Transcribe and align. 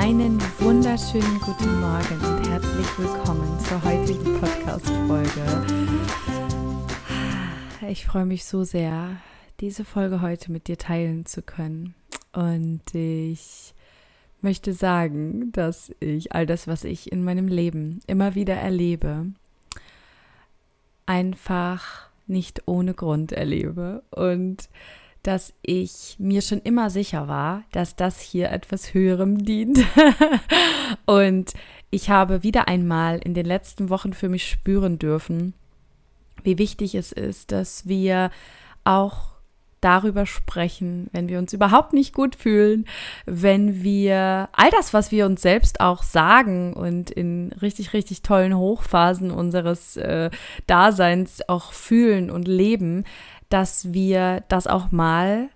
Einen 0.00 0.40
wunderschönen 0.60 1.38
guten 1.40 1.78
Morgen 1.78 2.24
und 2.24 2.48
herzlich 2.48 2.98
willkommen 2.98 3.60
zur 3.60 3.84
heutigen 3.84 4.40
Podcast-Folge. 4.40 5.66
Ich 7.86 8.06
freue 8.06 8.24
mich 8.24 8.46
so 8.46 8.64
sehr, 8.64 9.18
diese 9.60 9.84
Folge 9.84 10.22
heute 10.22 10.52
mit 10.52 10.68
dir 10.68 10.78
teilen 10.78 11.26
zu 11.26 11.42
können. 11.42 11.94
Und 12.32 12.80
ich 12.94 13.74
möchte 14.40 14.72
sagen, 14.72 15.52
dass 15.52 15.92
ich 16.00 16.32
all 16.32 16.46
das, 16.46 16.66
was 16.66 16.84
ich 16.84 17.12
in 17.12 17.22
meinem 17.22 17.46
Leben 17.46 18.00
immer 18.06 18.34
wieder 18.34 18.54
erlebe, 18.54 19.26
einfach 21.04 22.08
nicht 22.26 22.62
ohne 22.64 22.94
Grund 22.94 23.32
erlebe 23.32 24.02
und 24.10 24.70
dass 25.22 25.52
ich 25.62 26.16
mir 26.18 26.42
schon 26.42 26.60
immer 26.60 26.90
sicher 26.90 27.28
war, 27.28 27.64
dass 27.72 27.96
das 27.96 28.20
hier 28.20 28.50
etwas 28.50 28.94
Höherem 28.94 29.44
dient. 29.44 29.78
und 31.06 31.52
ich 31.90 32.08
habe 32.08 32.42
wieder 32.42 32.68
einmal 32.68 33.18
in 33.18 33.34
den 33.34 33.46
letzten 33.46 33.90
Wochen 33.90 34.12
für 34.12 34.28
mich 34.28 34.48
spüren 34.48 34.98
dürfen, 34.98 35.54
wie 36.42 36.58
wichtig 36.58 36.94
es 36.94 37.12
ist, 37.12 37.52
dass 37.52 37.86
wir 37.86 38.30
auch 38.84 39.30
darüber 39.80 40.26
sprechen, 40.26 41.08
wenn 41.12 41.28
wir 41.28 41.38
uns 41.38 41.52
überhaupt 41.52 41.92
nicht 41.92 42.14
gut 42.14 42.36
fühlen, 42.36 42.86
wenn 43.24 43.82
wir 43.82 44.48
all 44.52 44.70
das, 44.70 44.92
was 44.92 45.10
wir 45.10 45.26
uns 45.26 45.42
selbst 45.42 45.80
auch 45.80 46.02
sagen 46.02 46.74
und 46.74 47.10
in 47.10 47.52
richtig, 47.62 47.92
richtig 47.92 48.22
tollen 48.22 48.56
Hochphasen 48.56 49.30
unseres 49.30 49.96
äh, 49.96 50.30
Daseins 50.66 51.48
auch 51.48 51.72
fühlen 51.72 52.30
und 52.30 52.46
leben, 52.46 53.04
dass 53.50 53.92
wir 53.92 54.42
das 54.48 54.66
auch 54.66 54.90
mal 54.90 55.50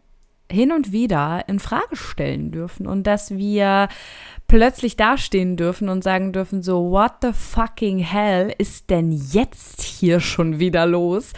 hin 0.50 0.72
und 0.72 0.92
wieder 0.92 1.44
in 1.48 1.58
Frage 1.58 1.96
stellen 1.96 2.52
dürfen 2.52 2.86
und 2.86 3.06
dass 3.06 3.36
wir 3.36 3.88
plötzlich 4.46 4.96
dastehen 4.96 5.56
dürfen 5.56 5.88
und 5.88 6.04
sagen 6.04 6.32
dürfen 6.32 6.62
so 6.62 6.90
what 6.90 7.12
the 7.22 7.32
fucking 7.32 7.98
hell 7.98 8.54
ist 8.58 8.90
denn 8.90 9.10
jetzt 9.10 9.80
hier 9.80 10.20
schon 10.20 10.58
wieder 10.58 10.86
los, 10.86 11.32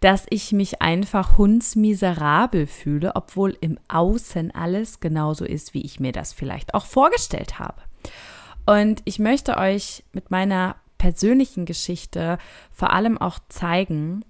dass 0.00 0.26
ich 0.28 0.52
mich 0.52 0.82
einfach 0.82 1.38
hundsmiserabel 1.38 2.66
fühle, 2.66 3.16
obwohl 3.16 3.56
im 3.60 3.78
Außen 3.88 4.50
alles 4.54 5.00
genauso 5.00 5.44
ist, 5.44 5.72
wie 5.72 5.82
ich 5.82 5.98
mir 5.98 6.12
das 6.12 6.32
vielleicht 6.32 6.74
auch 6.74 6.84
vorgestellt 6.84 7.58
habe. 7.58 7.80
Und 8.66 9.00
ich 9.06 9.18
möchte 9.18 9.56
euch 9.56 10.04
mit 10.12 10.30
meiner 10.30 10.76
persönlichen 10.98 11.64
Geschichte 11.64 12.36
vor 12.70 12.92
allem 12.92 13.16
auch 13.16 13.38
zeigen, 13.48 14.22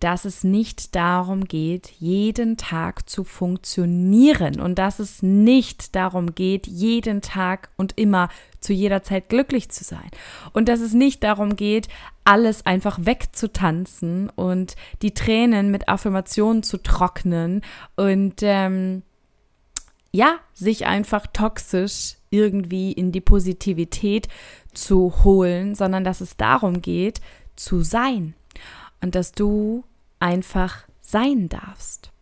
dass 0.00 0.24
es 0.24 0.44
nicht 0.44 0.96
darum 0.96 1.44
geht, 1.44 1.92
jeden 1.98 2.56
Tag 2.56 3.08
zu 3.08 3.22
funktionieren 3.22 4.58
und 4.58 4.78
dass 4.78 4.98
es 4.98 5.22
nicht 5.22 5.94
darum 5.94 6.34
geht, 6.34 6.66
jeden 6.66 7.20
Tag 7.20 7.68
und 7.76 7.98
immer 7.98 8.30
zu 8.60 8.72
jeder 8.72 9.02
Zeit 9.02 9.28
glücklich 9.28 9.68
zu 9.68 9.84
sein. 9.84 10.10
Und 10.52 10.68
dass 10.68 10.80
es 10.80 10.94
nicht 10.94 11.22
darum 11.22 11.54
geht, 11.54 11.88
alles 12.24 12.64
einfach 12.64 12.98
wegzutanzen 13.02 14.30
und 14.30 14.74
die 15.02 15.12
Tränen 15.12 15.70
mit 15.70 15.88
Affirmationen 15.88 16.62
zu 16.62 16.78
trocknen 16.78 17.62
und 17.96 18.36
ähm, 18.42 19.02
ja, 20.12 20.36
sich 20.54 20.86
einfach 20.86 21.26
toxisch 21.26 22.16
irgendwie 22.30 22.92
in 22.92 23.12
die 23.12 23.20
Positivität 23.20 24.28
zu 24.72 25.24
holen, 25.24 25.74
sondern 25.74 26.04
dass 26.04 26.20
es 26.20 26.36
darum 26.36 26.80
geht, 26.80 27.20
zu 27.56 27.82
sein. 27.82 28.34
Und 29.02 29.14
dass 29.14 29.32
du 29.32 29.84
einfach 30.20 30.84
sein 31.00 31.48
darfst. 31.48 32.12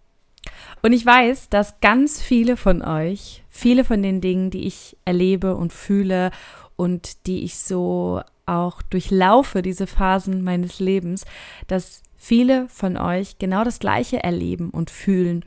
Und 0.83 0.93
ich 0.93 1.05
weiß, 1.05 1.51
dass 1.51 1.81
ganz 1.81 2.23
viele 2.23 2.57
von 2.57 2.83
euch, 2.83 3.45
viele 3.49 3.85
von 3.85 4.03
den 4.03 4.21
Dingen, 4.21 4.51
die 4.51 4.67
ich 4.67 4.97
erlebe 5.05 5.57
und 5.57 5.73
fühle 5.73 6.31
und 6.77 7.27
die 7.27 7.45
ich 7.45 7.59
so 7.59 8.23
auch 8.47 8.81
durchlaufe, 8.83 9.63
diese 9.63 9.87
Phasen 9.87 10.43
meines 10.43 10.81
Lebens, 10.81 11.25
dass 11.67 12.03
viele 12.17 12.69
von 12.69 12.97
euch 12.97 13.39
genau 13.39 13.65
das 13.65 13.79
Gleiche 13.79 14.23
erleben 14.23 14.71
und 14.71 14.91
fühlen. 14.91 15.45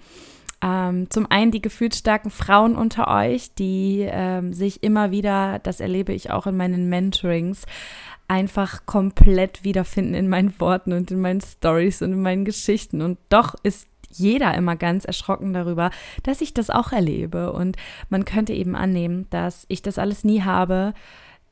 Ähm, 0.63 1.09
zum 1.09 1.25
einen 1.31 1.49
die 1.49 1.61
gefühlsstarken 1.61 2.29
Frauen 2.29 2.75
unter 2.75 3.07
euch, 3.07 3.55
die 3.55 4.07
ähm, 4.07 4.53
sich 4.53 4.83
immer 4.83 5.09
wieder, 5.09 5.57
das 5.59 5.79
erlebe 5.79 6.13
ich 6.13 6.29
auch 6.29 6.45
in 6.45 6.55
meinen 6.55 6.87
Mentorings, 6.87 7.65
einfach 8.31 8.85
komplett 8.85 9.65
wiederfinden 9.65 10.13
in 10.13 10.29
meinen 10.29 10.57
Worten 10.61 10.93
und 10.93 11.11
in 11.11 11.19
meinen 11.19 11.41
Stories 11.41 12.01
und 12.01 12.13
in 12.13 12.21
meinen 12.21 12.45
Geschichten. 12.45 13.01
Und 13.01 13.17
doch 13.27 13.55
ist 13.61 13.89
jeder 14.09 14.53
immer 14.53 14.77
ganz 14.77 15.03
erschrocken 15.03 15.51
darüber, 15.51 15.91
dass 16.23 16.39
ich 16.39 16.53
das 16.53 16.69
auch 16.69 16.93
erlebe. 16.93 17.51
Und 17.51 17.75
man 18.07 18.23
könnte 18.23 18.53
eben 18.53 18.73
annehmen, 18.73 19.27
dass 19.31 19.65
ich 19.67 19.81
das 19.81 19.97
alles 19.97 20.23
nie 20.23 20.43
habe. 20.43 20.93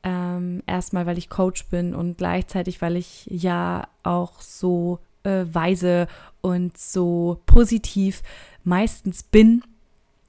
Ähm, 0.02 0.62
erstmal, 0.66 1.04
weil 1.04 1.18
ich 1.18 1.28
Coach 1.28 1.66
bin 1.66 1.94
und 1.94 2.16
gleichzeitig, 2.16 2.80
weil 2.80 2.96
ich 2.96 3.26
ja 3.26 3.86
auch 4.02 4.40
so 4.40 5.00
äh, 5.24 5.44
weise 5.52 6.08
und 6.40 6.78
so 6.78 7.42
positiv 7.44 8.22
meistens 8.64 9.22
bin 9.22 9.62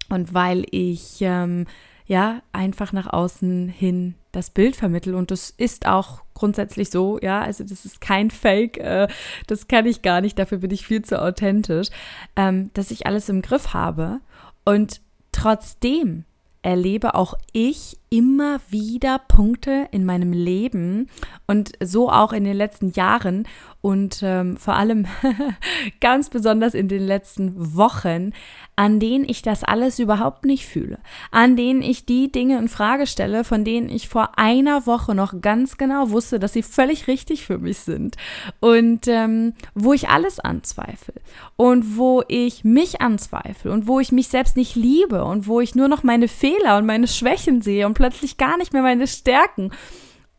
und 0.10 0.34
weil 0.34 0.66
ich 0.72 1.20
ähm, 1.22 1.66
ja 2.08 2.42
einfach 2.52 2.92
nach 2.92 3.08
außen 3.08 3.70
hin 3.70 4.16
das 4.32 4.50
Bild 4.50 4.76
vermittel 4.76 5.16
und 5.16 5.32
das 5.32 5.50
ist 5.50 5.86
auch 5.86 6.22
grundsätzlich 6.34 6.90
so, 6.90 7.20
ja, 7.22 7.42
also 7.42 7.64
das 7.64 7.86
ist 7.86 8.02
kein 8.02 8.32
Fake, 8.32 8.78
äh, 8.78 9.08
das 9.48 9.68
kann 9.68 9.86
ich 9.86 10.02
gar 10.02 10.22
nicht, 10.22 10.40
dafür 10.40 10.60
bin 10.60 10.72
ich 10.72 10.86
viel 10.86 11.04
zu 11.04 11.22
authentisch, 11.22 11.90
ähm, 12.36 12.72
dass 12.74 12.92
ich 12.92 13.06
alles 13.06 13.30
im 13.30 13.42
Griff 13.42 13.74
habe. 13.74 14.20
Und 14.64 15.02
trotzdem 15.32 16.24
erlebe 16.62 17.16
auch 17.16 17.36
ich 17.52 17.98
immer 18.14 18.60
wieder 18.70 19.20
Punkte 19.20 19.88
in 19.92 20.06
meinem 20.06 20.34
Leben 20.34 21.10
und 21.48 21.72
so 21.82 22.10
auch 22.12 22.34
in 22.34 22.44
den 22.44 22.58
letzten 22.58 22.92
Jahren 22.92 23.48
und 23.80 24.20
ähm, 24.22 24.58
vor 24.58 24.76
allem 24.76 25.08
ganz 26.02 26.30
besonders 26.30 26.74
in 26.74 26.88
den 26.88 27.02
letzten 27.02 27.76
Wochen, 27.76 28.34
an 28.76 29.00
denen 29.00 29.26
ich 29.28 29.42
das 29.42 29.64
alles 29.64 29.98
überhaupt 29.98 30.46
nicht 30.46 30.68
fühle, 30.68 31.00
an 31.32 31.56
denen 31.56 31.82
ich 31.82 32.06
die 32.06 32.32
Dinge 32.32 32.58
in 32.58 32.68
Frage 32.68 33.08
stelle, 33.08 33.44
von 33.44 33.64
denen 33.64 33.90
ich 33.90 34.10
vor 34.10 34.38
einer 34.38 34.86
Woche 34.86 35.16
noch 35.16 35.42
ganz 35.42 35.78
genau 35.78 36.12
wusste, 36.12 36.38
dass 36.38 36.54
sie 36.54 36.64
völlig 36.64 37.08
richtig 37.08 37.46
für 37.46 37.58
mich 37.58 37.80
sind 37.80 38.18
und 38.60 39.08
ähm, 39.08 39.54
wo 39.74 39.94
ich 39.94 40.10
alles 40.10 40.40
anzweifle 40.40 41.16
und 41.56 41.98
wo 41.98 42.24
ich 42.28 42.64
mich 42.64 43.02
anzweifle 43.02 43.72
und 43.72 43.88
wo 43.88 44.00
ich 44.00 44.12
mich 44.12 44.28
selbst 44.28 44.58
nicht 44.58 44.76
liebe 44.76 45.24
und 45.24 45.48
wo 45.48 45.62
ich 45.62 45.76
nur 45.76 45.88
noch 45.88 46.04
meine 46.04 46.28
Fehler 46.28 46.78
und 46.78 46.86
meine 46.86 47.08
Schwächen 47.08 47.62
sehe 47.62 47.88
und 47.88 47.94
plötzlich 48.02 48.38
gar 48.38 48.58
nicht 48.58 48.74
mehr 48.74 48.82
meine 48.82 49.06
Stärken 49.06 49.72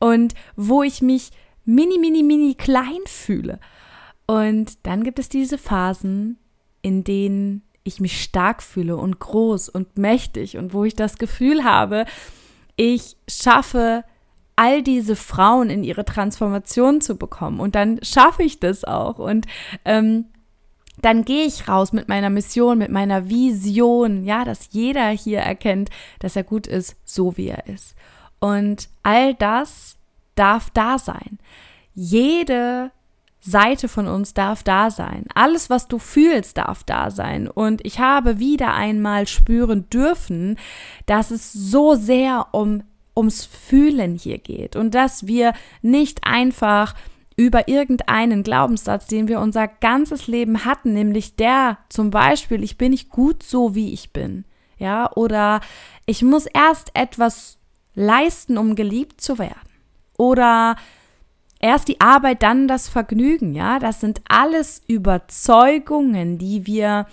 und 0.00 0.34
wo 0.56 0.82
ich 0.82 1.00
mich 1.00 1.30
mini, 1.64 1.96
mini, 1.96 2.24
mini 2.24 2.56
klein 2.56 3.02
fühle. 3.06 3.60
Und 4.26 4.84
dann 4.84 5.04
gibt 5.04 5.20
es 5.20 5.28
diese 5.28 5.58
Phasen, 5.58 6.38
in 6.82 7.04
denen 7.04 7.62
ich 7.84 8.00
mich 8.00 8.20
stark 8.20 8.64
fühle 8.64 8.96
und 8.96 9.20
groß 9.20 9.68
und 9.68 9.96
mächtig 9.96 10.56
und 10.56 10.74
wo 10.74 10.82
ich 10.82 10.96
das 10.96 11.18
Gefühl 11.18 11.62
habe, 11.62 12.04
ich 12.74 13.16
schaffe 13.28 14.02
all 14.56 14.82
diese 14.82 15.14
Frauen 15.14 15.70
in 15.70 15.84
ihre 15.84 16.04
Transformation 16.04 17.00
zu 17.00 17.16
bekommen. 17.16 17.60
Und 17.60 17.76
dann 17.76 18.00
schaffe 18.02 18.42
ich 18.42 18.58
das 18.58 18.82
auch. 18.82 19.20
Und 19.20 19.46
ähm, 19.84 20.24
dann 21.00 21.24
gehe 21.24 21.46
ich 21.46 21.68
raus 21.68 21.92
mit 21.92 22.08
meiner 22.08 22.30
Mission, 22.30 22.78
mit 22.78 22.90
meiner 22.90 23.28
Vision, 23.28 24.24
ja, 24.24 24.44
dass 24.44 24.68
jeder 24.72 25.08
hier 25.08 25.40
erkennt, 25.40 25.90
dass 26.18 26.36
er 26.36 26.44
gut 26.44 26.66
ist, 26.66 26.96
so 27.04 27.36
wie 27.36 27.48
er 27.48 27.66
ist. 27.66 27.94
Und 28.40 28.88
all 29.02 29.34
das 29.34 29.96
darf 30.34 30.70
da 30.70 30.98
sein. 30.98 31.38
Jede 31.94 32.90
Seite 33.40 33.88
von 33.88 34.06
uns 34.06 34.34
darf 34.34 34.62
da 34.62 34.90
sein. 34.90 35.26
Alles, 35.34 35.68
was 35.68 35.88
du 35.88 35.98
fühlst, 35.98 36.58
darf 36.58 36.84
da 36.84 37.10
sein. 37.10 37.48
Und 37.48 37.84
ich 37.84 37.98
habe 37.98 38.38
wieder 38.38 38.72
einmal 38.72 39.26
spüren 39.26 39.90
dürfen, 39.90 40.56
dass 41.06 41.30
es 41.30 41.52
so 41.52 41.94
sehr 41.94 42.48
um, 42.52 42.84
ums 43.16 43.44
Fühlen 43.44 44.14
hier 44.14 44.38
geht 44.38 44.76
und 44.76 44.94
dass 44.94 45.26
wir 45.26 45.54
nicht 45.82 46.24
einfach 46.24 46.94
über 47.36 47.68
irgendeinen 47.68 48.42
Glaubenssatz, 48.42 49.06
den 49.06 49.28
wir 49.28 49.40
unser 49.40 49.68
ganzes 49.68 50.26
Leben 50.26 50.64
hatten, 50.64 50.92
nämlich 50.92 51.36
der 51.36 51.78
zum 51.88 52.10
Beispiel, 52.10 52.62
ich 52.62 52.78
bin 52.78 52.90
nicht 52.90 53.10
gut 53.10 53.42
so, 53.42 53.74
wie 53.74 53.92
ich 53.92 54.12
bin. 54.12 54.44
Ja, 54.78 55.10
oder 55.12 55.60
ich 56.06 56.22
muss 56.22 56.46
erst 56.46 56.90
etwas 56.94 57.58
leisten, 57.94 58.58
um 58.58 58.74
geliebt 58.74 59.20
zu 59.20 59.38
werden. 59.38 59.58
Oder 60.18 60.76
erst 61.60 61.88
die 61.88 62.00
Arbeit, 62.00 62.42
dann 62.42 62.68
das 62.68 62.88
Vergnügen, 62.88 63.54
ja? 63.54 63.78
Das 63.78 64.00
sind 64.00 64.20
alles 64.28 64.82
Überzeugungen, 64.86 66.38
die 66.38 66.66
wir 66.66 67.06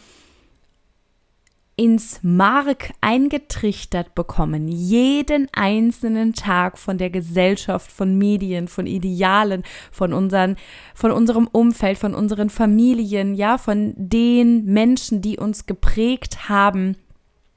ins 1.79 2.19
Mark 2.23 2.91
eingetrichtert 2.99 4.13
bekommen, 4.13 4.67
jeden 4.67 5.47
einzelnen 5.53 6.33
Tag 6.33 6.77
von 6.77 6.97
der 6.97 7.09
Gesellschaft, 7.09 7.89
von 7.89 8.17
Medien, 8.17 8.67
von 8.67 8.85
Idealen, 8.85 9.63
von 9.89 10.11
unseren, 10.11 10.57
von 10.93 11.11
unserem 11.11 11.47
Umfeld, 11.47 11.97
von 11.97 12.15
unseren 12.15 12.49
Familien, 12.49 13.33
ja, 13.33 13.57
von 13.57 13.93
den 13.95 14.65
Menschen, 14.65 15.21
die 15.21 15.37
uns 15.37 15.67
geprägt 15.67 16.49
haben. 16.49 16.97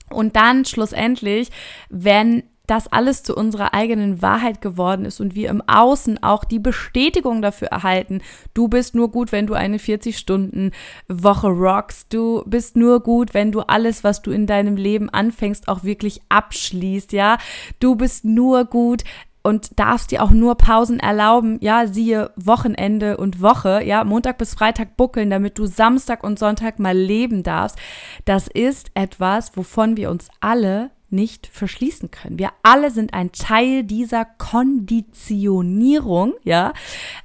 Und 0.08 0.36
dann 0.36 0.66
schlussendlich, 0.66 1.50
wenn 1.90 2.44
das 2.72 2.88
alles 2.90 3.22
zu 3.22 3.36
unserer 3.36 3.74
eigenen 3.74 4.22
Wahrheit 4.22 4.62
geworden 4.62 5.04
ist 5.04 5.20
und 5.20 5.34
wir 5.34 5.50
im 5.50 5.60
Außen 5.60 6.22
auch 6.22 6.42
die 6.42 6.58
Bestätigung 6.58 7.42
dafür 7.42 7.68
erhalten, 7.68 8.22
du 8.54 8.66
bist 8.66 8.94
nur 8.94 9.10
gut, 9.10 9.30
wenn 9.30 9.46
du 9.46 9.52
eine 9.52 9.76
40-Stunden-Woche 9.76 11.48
rockst, 11.48 12.14
du 12.14 12.42
bist 12.46 12.74
nur 12.78 13.00
gut, 13.00 13.34
wenn 13.34 13.52
du 13.52 13.60
alles, 13.60 14.04
was 14.04 14.22
du 14.22 14.30
in 14.30 14.46
deinem 14.46 14.76
Leben 14.76 15.10
anfängst, 15.10 15.68
auch 15.68 15.84
wirklich 15.84 16.22
abschließt, 16.30 17.12
ja, 17.12 17.36
du 17.78 17.94
bist 17.94 18.24
nur 18.24 18.64
gut, 18.64 19.04
und 19.44 19.78
darfst 19.78 20.12
dir 20.12 20.22
auch 20.22 20.30
nur 20.30 20.54
Pausen 20.54 21.00
erlauben, 21.00 21.58
ja, 21.60 21.88
siehe 21.88 22.30
Wochenende 22.36 23.16
und 23.16 23.42
Woche, 23.42 23.82
ja, 23.84 24.04
Montag 24.04 24.38
bis 24.38 24.54
Freitag 24.54 24.96
buckeln, 24.96 25.30
damit 25.30 25.58
du 25.58 25.66
Samstag 25.66 26.22
und 26.22 26.38
Sonntag 26.38 26.78
mal 26.78 26.96
leben 26.96 27.42
darfst. 27.42 27.76
Das 28.24 28.46
ist 28.46 28.92
etwas, 28.94 29.56
wovon 29.56 29.96
wir 29.96 30.10
uns 30.12 30.28
alle 30.40 30.92
nicht 31.12 31.46
verschließen 31.46 32.10
können. 32.10 32.38
Wir 32.38 32.50
alle 32.62 32.90
sind 32.90 33.14
ein 33.14 33.32
Teil 33.32 33.84
dieser 33.84 34.24
Konditionierung, 34.24 36.34
ja. 36.42 36.72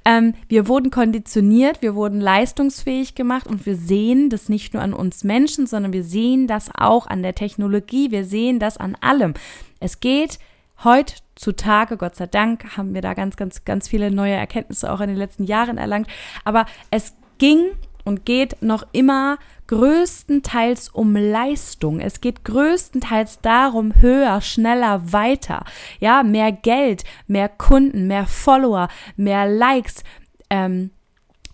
Ähm, 0.04 0.34
wir 0.48 0.68
wurden 0.68 0.90
konditioniert, 0.90 1.82
wir 1.82 1.94
wurden 1.94 2.20
leistungsfähig 2.20 3.14
gemacht 3.14 3.46
und 3.46 3.66
wir 3.66 3.76
sehen 3.76 4.30
das 4.30 4.48
nicht 4.48 4.74
nur 4.74 4.82
an 4.82 4.92
uns 4.92 5.24
Menschen, 5.24 5.66
sondern 5.66 5.92
wir 5.92 6.04
sehen 6.04 6.46
das 6.46 6.70
auch 6.74 7.06
an 7.06 7.22
der 7.22 7.34
Technologie, 7.34 8.10
wir 8.10 8.24
sehen 8.24 8.58
das 8.58 8.76
an 8.76 8.96
allem. 9.00 9.34
Es 9.80 10.00
geht 10.00 10.38
heutzutage, 10.84 11.96
Gott 11.96 12.16
sei 12.16 12.26
Dank, 12.26 12.76
haben 12.76 12.94
wir 12.94 13.02
da 13.02 13.14
ganz, 13.14 13.36
ganz, 13.36 13.64
ganz 13.64 13.88
viele 13.88 14.10
neue 14.10 14.34
Erkenntnisse 14.34 14.92
auch 14.92 15.00
in 15.00 15.08
den 15.08 15.16
letzten 15.16 15.44
Jahren 15.44 15.78
erlangt, 15.78 16.08
aber 16.44 16.66
es 16.90 17.14
ging 17.38 17.70
und 18.08 18.24
geht 18.24 18.62
noch 18.62 18.84
immer 18.92 19.38
größtenteils 19.66 20.88
um 20.88 21.14
Leistung. 21.14 22.00
Es 22.00 22.22
geht 22.22 22.42
größtenteils 22.42 23.40
darum, 23.42 24.00
höher, 24.00 24.40
schneller, 24.40 25.12
weiter. 25.12 25.64
Ja, 26.00 26.22
mehr 26.22 26.50
Geld, 26.50 27.04
mehr 27.26 27.50
Kunden, 27.50 28.06
mehr 28.06 28.26
Follower, 28.26 28.88
mehr 29.16 29.46
Likes, 29.46 30.04
ähm, 30.48 30.90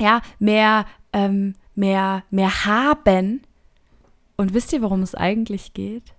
ja, 0.01 0.23
mehr, 0.39 0.87
ähm, 1.13 1.55
mehr, 1.75 2.23
mehr 2.31 2.65
haben. 2.65 3.43
Und 4.37 4.55
wisst 4.55 4.73
ihr, 4.73 4.81
worum 4.81 5.03
es 5.03 5.17
eigentlich 5.17 5.75
geht? 5.75 6.15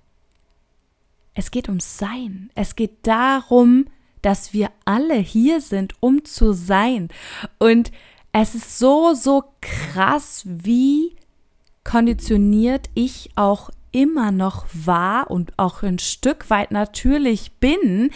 Es 1.33 1.49
geht 1.49 1.69
um 1.69 1.79
Sein. 1.79 2.49
Es 2.55 2.75
geht 2.75 3.07
darum, 3.07 3.85
dass 4.21 4.51
wir 4.51 4.69
alle 4.83 5.15
hier 5.15 5.61
sind, 5.61 5.93
um 6.01 6.25
zu 6.25 6.51
sein. 6.51 7.07
Und 7.57 7.91
es 8.37 8.53
ist 8.53 8.79
so, 8.79 9.13
so 9.13 9.43
krass, 9.61 10.43
wie 10.45 11.15
konditioniert 11.85 12.89
ich 12.93 13.29
auch 13.35 13.69
immer 13.93 14.31
noch 14.31 14.65
war 14.73 15.31
und 15.31 15.57
auch 15.57 15.83
ein 15.83 15.99
Stück 15.99 16.49
weit 16.49 16.71
natürlich 16.71 17.53
bin. 17.53 18.09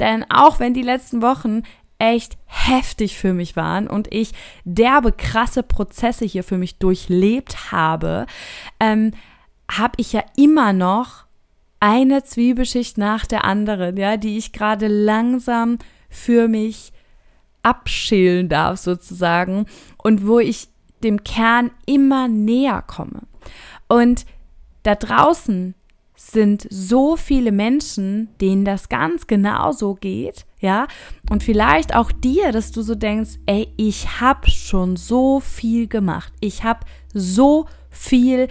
Denn 0.00 0.24
auch 0.30 0.60
wenn 0.60 0.72
die 0.72 0.82
letzten 0.82 1.20
Wochen 1.20 1.62
echt 1.98 2.38
heftig 2.46 3.18
für 3.18 3.34
mich 3.34 3.54
waren 3.54 3.86
und 3.86 4.12
ich 4.14 4.32
derbe 4.64 5.12
krasse 5.12 5.62
Prozesse 5.62 6.24
hier 6.24 6.42
für 6.42 6.56
mich 6.56 6.78
durchlebt 6.78 7.70
habe, 7.70 8.24
ähm, 8.80 9.12
habe 9.70 9.92
ich 9.98 10.14
ja 10.14 10.24
immer 10.36 10.72
noch 10.72 11.26
eine 11.80 12.24
Zwiebelschicht 12.24 12.96
nach 12.96 13.26
der 13.26 13.44
anderen, 13.44 13.98
ja, 13.98 14.16
die 14.16 14.38
ich 14.38 14.52
gerade 14.52 14.86
langsam 14.86 15.78
für 16.08 16.48
mich 16.48 16.92
abschälen 17.66 18.48
darf 18.48 18.78
sozusagen 18.78 19.66
und 19.98 20.26
wo 20.26 20.38
ich 20.38 20.68
dem 21.02 21.24
Kern 21.24 21.72
immer 21.84 22.28
näher 22.28 22.82
komme. 22.86 23.22
Und 23.88 24.24
da 24.84 24.94
draußen 24.94 25.74
sind 26.14 26.66
so 26.70 27.16
viele 27.16 27.52
Menschen, 27.52 28.28
denen 28.40 28.64
das 28.64 28.88
ganz 28.88 29.26
genauso 29.26 29.94
geht, 29.94 30.46
ja, 30.60 30.86
und 31.28 31.42
vielleicht 31.42 31.94
auch 31.94 32.10
dir, 32.10 32.52
dass 32.52 32.72
du 32.72 32.82
so 32.82 32.94
denkst, 32.94 33.32
ey, 33.46 33.68
ich 33.76 34.20
habe 34.20 34.48
schon 34.50 34.96
so 34.96 35.40
viel 35.40 35.88
gemacht, 35.88 36.32
ich 36.40 36.64
habe 36.64 36.80
so 37.12 37.66
viel 37.90 38.48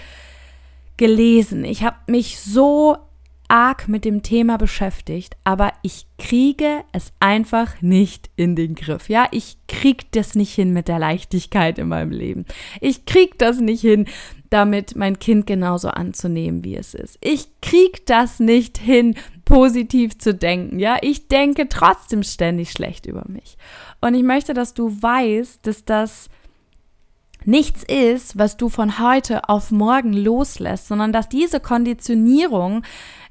gelesen, 0.97 1.65
ich 1.65 1.83
habe 1.83 1.97
mich 2.07 2.39
so 2.39 2.97
arg 3.47 3.87
mit 3.87 4.05
dem 4.05 4.23
Thema 4.23 4.57
beschäftigt, 4.57 5.35
aber 5.43 5.73
ich 5.81 6.07
kriege 6.17 6.83
es 6.91 7.13
einfach 7.19 7.81
nicht 7.81 8.29
in 8.35 8.55
den 8.55 8.75
Griff. 8.75 9.09
Ja, 9.09 9.27
ich 9.31 9.57
krieg 9.67 10.11
das 10.11 10.35
nicht 10.35 10.53
hin 10.53 10.73
mit 10.73 10.87
der 10.87 10.99
Leichtigkeit 10.99 11.77
in 11.77 11.87
meinem 11.87 12.11
Leben. 12.11 12.45
Ich 12.81 13.05
krieg 13.05 13.37
das 13.37 13.59
nicht 13.59 13.81
hin, 13.81 14.05
damit 14.49 14.95
mein 14.95 15.19
Kind 15.19 15.47
genauso 15.47 15.89
anzunehmen, 15.89 16.63
wie 16.63 16.75
es 16.75 16.93
ist. 16.93 17.17
Ich 17.21 17.49
krieg 17.61 18.05
das 18.05 18.39
nicht 18.39 18.77
hin, 18.77 19.15
positiv 19.43 20.17
zu 20.17 20.33
denken. 20.33 20.79
Ja, 20.79 20.97
ich 21.01 21.27
denke 21.27 21.69
trotzdem 21.69 22.23
ständig 22.23 22.71
schlecht 22.71 23.05
über 23.05 23.23
mich. 23.27 23.57
Und 24.01 24.13
ich 24.15 24.23
möchte, 24.23 24.53
dass 24.53 24.73
du 24.73 25.01
weißt, 25.01 25.65
dass 25.65 25.85
das 25.85 26.29
nichts 27.45 27.83
ist, 27.83 28.37
was 28.37 28.57
du 28.57 28.69
von 28.69 28.99
heute 28.99 29.49
auf 29.49 29.71
morgen 29.71 30.13
loslässt, 30.13 30.87
sondern 30.87 31.13
dass 31.13 31.29
diese 31.29 31.59
Konditionierung 31.59 32.83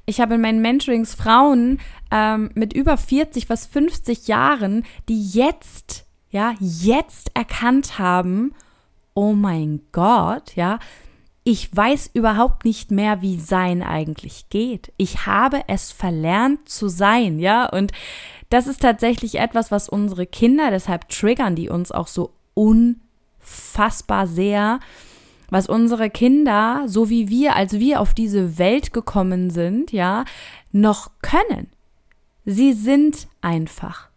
ich 0.05 0.21
habe 0.21 0.35
in 0.35 0.41
meinen 0.41 0.61
Mentorings 0.61 1.15
Frauen 1.15 1.79
ähm, 2.11 2.51
mit 2.53 2.73
über 2.73 2.97
40, 2.97 3.49
was 3.49 3.65
50 3.65 4.27
Jahren, 4.27 4.83
die 5.09 5.27
jetzt, 5.27 6.05
ja, 6.29 6.53
jetzt 6.59 7.31
erkannt 7.33 7.97
haben, 7.97 8.53
oh 9.13 9.33
mein 9.33 9.81
Gott, 9.91 10.55
ja, 10.55 10.79
ich 11.43 11.75
weiß 11.75 12.09
überhaupt 12.13 12.65
nicht 12.65 12.89
mehr, 12.89 13.21
wie 13.21 13.39
Sein 13.39 13.83
eigentlich 13.83 14.49
geht. 14.49 14.91
Ich 14.97 15.27
habe 15.27 15.63
es 15.67 15.91
verlernt 15.91 16.67
zu 16.67 16.87
sein, 16.87 17.39
ja, 17.39 17.67
und 17.67 17.91
das 18.49 18.67
ist 18.67 18.81
tatsächlich 18.81 19.35
etwas, 19.35 19.71
was 19.71 19.89
unsere 19.89 20.25
Kinder, 20.25 20.71
deshalb 20.71 21.09
triggern 21.09 21.55
die 21.55 21.69
uns 21.69 21.91
auch 21.91 22.07
so 22.07 22.33
unfassbar 22.53 24.27
sehr, 24.27 24.79
was 25.49 25.67
unsere 25.67 26.09
Kinder, 26.09 26.83
so 26.87 27.09
wie 27.09 27.29
wir, 27.29 27.55
als 27.55 27.73
wir 27.73 28.01
auf 28.01 28.13
diese 28.13 28.57
Welt 28.57 28.93
gekommen 28.93 29.49
sind, 29.49 29.91
ja, 29.91 30.25
noch 30.71 31.11
können. 31.21 31.67
Sie 32.45 32.73
sind 32.73 33.27
einfach. 33.41 34.09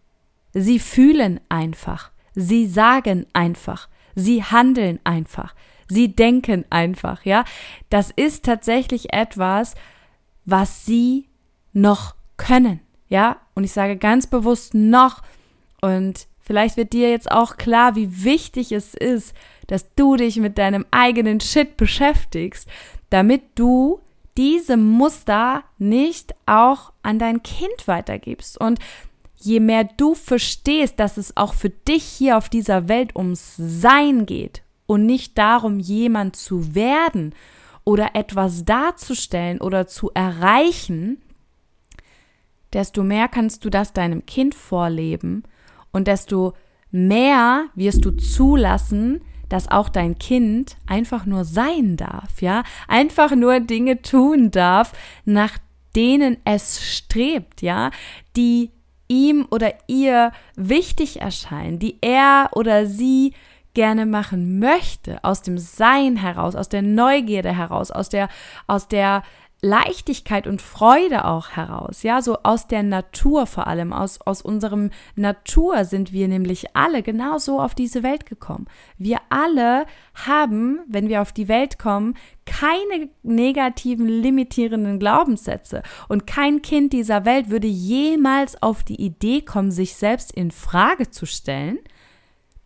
Sie 0.52 0.78
fühlen 0.78 1.40
einfach. 1.48 2.10
Sie 2.34 2.66
sagen 2.66 3.26
einfach. 3.32 3.88
Sie 4.14 4.42
handeln 4.42 4.98
einfach. 5.04 5.54
Sie 5.88 6.14
denken 6.14 6.64
einfach, 6.70 7.24
ja. 7.24 7.44
Das 7.88 8.10
ist 8.10 8.44
tatsächlich 8.44 9.12
etwas, 9.12 9.74
was 10.44 10.84
sie 10.84 11.28
noch 11.72 12.14
können, 12.36 12.80
ja. 13.08 13.36
Und 13.54 13.64
ich 13.64 13.72
sage 13.72 13.96
ganz 13.96 14.26
bewusst 14.26 14.74
noch. 14.74 15.22
Und 15.80 16.26
vielleicht 16.40 16.76
wird 16.76 16.92
dir 16.92 17.10
jetzt 17.10 17.30
auch 17.30 17.56
klar, 17.56 17.96
wie 17.96 18.24
wichtig 18.24 18.72
es 18.72 18.94
ist, 18.94 19.34
dass 19.68 19.94
du 19.94 20.16
dich 20.16 20.38
mit 20.38 20.58
deinem 20.58 20.84
eigenen 20.90 21.40
Shit 21.40 21.76
beschäftigst, 21.76 22.68
damit 23.10 23.42
du 23.54 24.00
diese 24.36 24.76
Muster 24.76 25.64
nicht 25.78 26.34
auch 26.46 26.92
an 27.02 27.18
dein 27.18 27.42
Kind 27.42 27.86
weitergibst. 27.86 28.58
Und 28.58 28.78
je 29.36 29.60
mehr 29.60 29.84
du 29.84 30.14
verstehst, 30.14 30.98
dass 30.98 31.16
es 31.16 31.36
auch 31.36 31.54
für 31.54 31.70
dich 31.70 32.04
hier 32.04 32.36
auf 32.36 32.48
dieser 32.48 32.88
Welt 32.88 33.14
ums 33.16 33.54
Sein 33.56 34.26
geht 34.26 34.62
und 34.86 35.06
nicht 35.06 35.38
darum, 35.38 35.78
jemand 35.78 36.36
zu 36.36 36.74
werden 36.74 37.34
oder 37.84 38.14
etwas 38.14 38.64
darzustellen 38.64 39.60
oder 39.60 39.86
zu 39.86 40.10
erreichen, 40.14 41.20
desto 42.72 43.02
mehr 43.02 43.28
kannst 43.28 43.64
du 43.64 43.70
das 43.70 43.92
deinem 43.92 44.26
Kind 44.26 44.54
vorleben 44.54 45.42
und 45.90 46.06
desto 46.06 46.54
mehr 46.90 47.66
wirst 47.74 48.04
du 48.04 48.10
zulassen, 48.12 49.22
dass 49.48 49.70
auch 49.70 49.88
dein 49.88 50.18
Kind 50.18 50.76
einfach 50.86 51.26
nur 51.26 51.44
sein 51.44 51.96
darf, 51.96 52.40
ja, 52.40 52.62
einfach 52.86 53.34
nur 53.34 53.60
Dinge 53.60 54.02
tun 54.02 54.50
darf, 54.50 54.92
nach 55.24 55.58
denen 55.96 56.36
es 56.44 56.96
strebt, 56.96 57.62
ja, 57.62 57.90
die 58.36 58.70
ihm 59.08 59.46
oder 59.50 59.72
ihr 59.86 60.32
wichtig 60.54 61.20
erscheinen, 61.20 61.78
die 61.78 61.96
er 62.00 62.50
oder 62.52 62.86
sie 62.86 63.32
gerne 63.74 64.06
machen 64.06 64.58
möchte, 64.58 65.22
aus 65.22 65.42
dem 65.42 65.56
Sein 65.58 66.16
heraus, 66.16 66.56
aus 66.56 66.68
der 66.68 66.82
Neugierde 66.82 67.56
heraus, 67.56 67.90
aus 67.90 68.08
der, 68.08 68.28
aus 68.66 68.88
der 68.88 69.22
Leichtigkeit 69.60 70.46
und 70.46 70.62
Freude 70.62 71.24
auch 71.24 71.50
heraus, 71.50 72.04
ja, 72.04 72.22
so 72.22 72.38
aus 72.44 72.68
der 72.68 72.84
Natur 72.84 73.46
vor 73.46 73.66
allem, 73.66 73.92
aus, 73.92 74.20
aus 74.20 74.40
unserem 74.40 74.90
Natur 75.16 75.84
sind 75.84 76.12
wir 76.12 76.28
nämlich 76.28 76.76
alle 76.76 77.02
genauso 77.02 77.60
auf 77.60 77.74
diese 77.74 78.04
Welt 78.04 78.24
gekommen. 78.24 78.66
Wir 78.98 79.18
alle 79.30 79.86
haben, 80.14 80.78
wenn 80.86 81.08
wir 81.08 81.22
auf 81.22 81.32
die 81.32 81.48
Welt 81.48 81.76
kommen, 81.76 82.14
keine 82.46 83.10
negativen, 83.24 84.06
limitierenden 84.06 85.00
Glaubenssätze. 85.00 85.82
Und 86.08 86.28
kein 86.28 86.62
Kind 86.62 86.92
dieser 86.92 87.24
Welt 87.24 87.50
würde 87.50 87.66
jemals 87.66 88.62
auf 88.62 88.84
die 88.84 89.00
Idee 89.00 89.40
kommen, 89.42 89.72
sich 89.72 89.96
selbst 89.96 90.30
in 90.30 90.52
Frage 90.52 91.10
zu 91.10 91.26
stellen, 91.26 91.80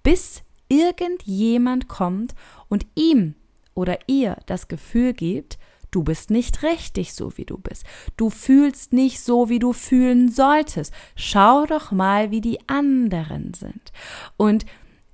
bis 0.03 0.43
irgendjemand 0.69 1.89
kommt 1.89 2.35
und 2.69 2.87
ihm 2.95 3.35
oder 3.75 3.99
ihr 4.09 4.37
das 4.45 4.69
Gefühl 4.69 5.15
gibt, 5.15 5.59
Du 5.93 6.03
bist 6.03 6.31
nicht 6.31 6.63
richtig 6.63 7.13
so, 7.13 7.37
wie 7.37 7.45
du 7.45 7.59
bist. 7.59 7.85
Du 8.17 8.31
fühlst 8.31 8.95
nicht 8.95 9.21
so, 9.21 9.51
wie 9.51 9.59
du 9.59 9.73
fühlen 9.75 10.31
solltest. 10.31 10.93
Schau 11.15 11.67
doch 11.67 11.93
mal, 11.93 12.31
wie 12.31 12.41
die 12.41 12.59
anderen 12.67 13.53
sind. 13.55 13.93
Und 14.39 14.65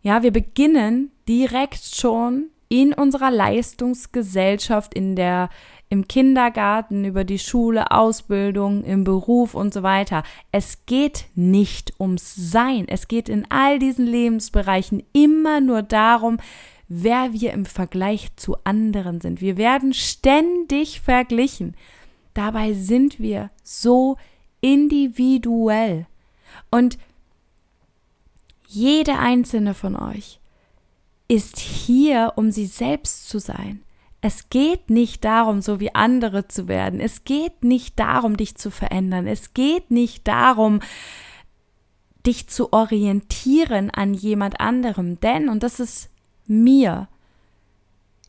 ja, 0.00 0.22
wir 0.22 0.30
beginnen 0.30 1.10
direkt 1.28 1.84
schon 1.84 2.50
in 2.68 2.94
unserer 2.94 3.32
Leistungsgesellschaft, 3.32 4.94
in 4.94 5.16
der, 5.16 5.48
im 5.88 6.06
Kindergarten, 6.06 7.04
über 7.04 7.24
die 7.24 7.40
Schule, 7.40 7.90
Ausbildung, 7.90 8.84
im 8.84 9.02
Beruf 9.02 9.54
und 9.54 9.74
so 9.74 9.82
weiter. 9.82 10.22
Es 10.52 10.86
geht 10.86 11.26
nicht 11.34 11.98
ums 11.98 12.34
Sein. 12.36 12.86
Es 12.86 13.08
geht 13.08 13.28
in 13.28 13.46
all 13.50 13.80
diesen 13.80 14.06
Lebensbereichen 14.06 15.02
immer 15.12 15.60
nur 15.60 15.82
darum, 15.82 16.38
wer 16.88 17.32
wir 17.32 17.52
im 17.52 17.66
Vergleich 17.66 18.34
zu 18.36 18.56
anderen 18.64 19.20
sind. 19.20 19.40
Wir 19.40 19.56
werden 19.56 19.92
ständig 19.92 21.00
verglichen. 21.00 21.76
Dabei 22.34 22.72
sind 22.72 23.20
wir 23.20 23.50
so 23.62 24.16
individuell. 24.60 26.06
Und 26.70 26.98
jede 28.66 29.18
einzelne 29.18 29.74
von 29.74 29.96
euch 29.96 30.40
ist 31.28 31.58
hier, 31.58 32.32
um 32.36 32.50
sie 32.50 32.66
selbst 32.66 33.28
zu 33.28 33.38
sein. 33.38 33.82
Es 34.20 34.50
geht 34.50 34.90
nicht 34.90 35.24
darum, 35.24 35.62
so 35.62 35.78
wie 35.78 35.94
andere 35.94 36.48
zu 36.48 36.66
werden. 36.66 37.00
Es 37.00 37.24
geht 37.24 37.62
nicht 37.62 37.98
darum, 38.00 38.36
dich 38.36 38.56
zu 38.56 38.70
verändern. 38.70 39.26
Es 39.26 39.54
geht 39.54 39.90
nicht 39.90 40.26
darum, 40.26 40.80
dich 42.26 42.48
zu 42.48 42.72
orientieren 42.72 43.90
an 43.90 44.14
jemand 44.14 44.60
anderem. 44.60 45.20
Denn, 45.20 45.48
und 45.48 45.62
das 45.62 45.78
ist 45.80 46.10
mir 46.48 47.08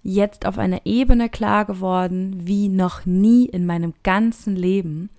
jetzt 0.03 0.45
auf 0.45 0.57
einer 0.57 0.85
Ebene 0.85 1.29
klar 1.29 1.65
geworden, 1.65 2.41
wie 2.43 2.69
noch 2.69 3.05
nie 3.05 3.45
in 3.45 3.65
meinem 3.65 3.93
ganzen 4.03 4.55
Leben. 4.55 5.09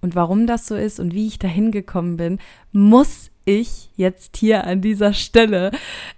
Und 0.00 0.14
warum 0.14 0.46
das 0.46 0.66
so 0.66 0.74
ist 0.74 1.00
und 1.00 1.14
wie 1.14 1.26
ich 1.26 1.38
dahin 1.38 1.70
gekommen 1.70 2.16
bin, 2.16 2.38
muss 2.72 3.30
ich 3.44 3.90
jetzt 3.96 4.36
hier 4.36 4.64
an 4.64 4.82
dieser 4.82 5.12
Stelle 5.12 5.70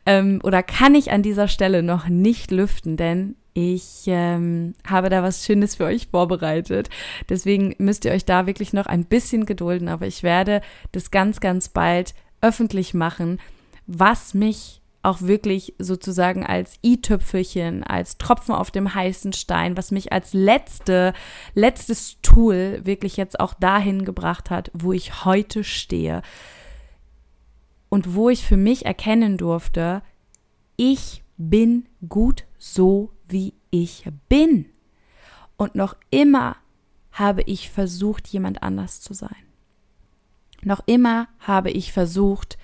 ähm, 0.06 0.40
oder 0.42 0.62
kann 0.62 0.94
ich 0.94 1.12
an 1.12 1.22
dieser 1.22 1.46
Stelle 1.46 1.82
noch 1.82 2.08
nicht 2.08 2.50
lüften, 2.50 2.96
denn 2.96 3.36
ich 3.54 4.04
ähm, 4.06 4.74
habe 4.86 5.10
da 5.10 5.22
was 5.22 5.44
Schönes 5.44 5.74
für 5.74 5.84
euch 5.84 6.08
vorbereitet. 6.08 6.88
Deswegen 7.28 7.74
müsst 7.78 8.04
ihr 8.04 8.12
euch 8.12 8.24
da 8.24 8.46
wirklich 8.46 8.72
noch 8.72 8.86
ein 8.86 9.04
bisschen 9.04 9.46
gedulden, 9.46 9.88
aber 9.88 10.06
ich 10.06 10.22
werde 10.22 10.60
das 10.92 11.10
ganz, 11.10 11.40
ganz 11.40 11.68
bald 11.68 12.14
öffentlich 12.40 12.94
machen, 12.94 13.40
was 13.86 14.32
mich 14.32 14.77
auch 15.02 15.22
wirklich 15.22 15.74
sozusagen 15.78 16.44
als 16.44 16.78
i-Tüpfelchen, 16.84 17.84
als 17.84 18.18
Tropfen 18.18 18.54
auf 18.54 18.70
dem 18.70 18.94
heißen 18.94 19.32
Stein, 19.32 19.76
was 19.76 19.90
mich 19.90 20.12
als 20.12 20.32
letzte, 20.32 21.14
letztes 21.54 22.20
Tool 22.22 22.80
wirklich 22.84 23.16
jetzt 23.16 23.38
auch 23.38 23.54
dahin 23.54 24.04
gebracht 24.04 24.50
hat, 24.50 24.70
wo 24.74 24.92
ich 24.92 25.24
heute 25.24 25.62
stehe 25.64 26.22
und 27.88 28.14
wo 28.14 28.28
ich 28.28 28.44
für 28.44 28.56
mich 28.56 28.86
erkennen 28.86 29.36
durfte, 29.36 30.02
ich 30.76 31.22
bin 31.36 31.88
gut 32.08 32.44
so, 32.58 33.12
wie 33.28 33.54
ich 33.70 34.04
bin. 34.28 34.66
Und 35.56 35.74
noch 35.74 35.96
immer 36.10 36.56
habe 37.12 37.42
ich 37.42 37.70
versucht, 37.70 38.28
jemand 38.28 38.62
anders 38.62 39.00
zu 39.00 39.14
sein. 39.14 39.36
Noch 40.62 40.82
immer 40.86 41.28
habe 41.40 41.70
ich 41.70 41.92
versucht, 41.92 42.58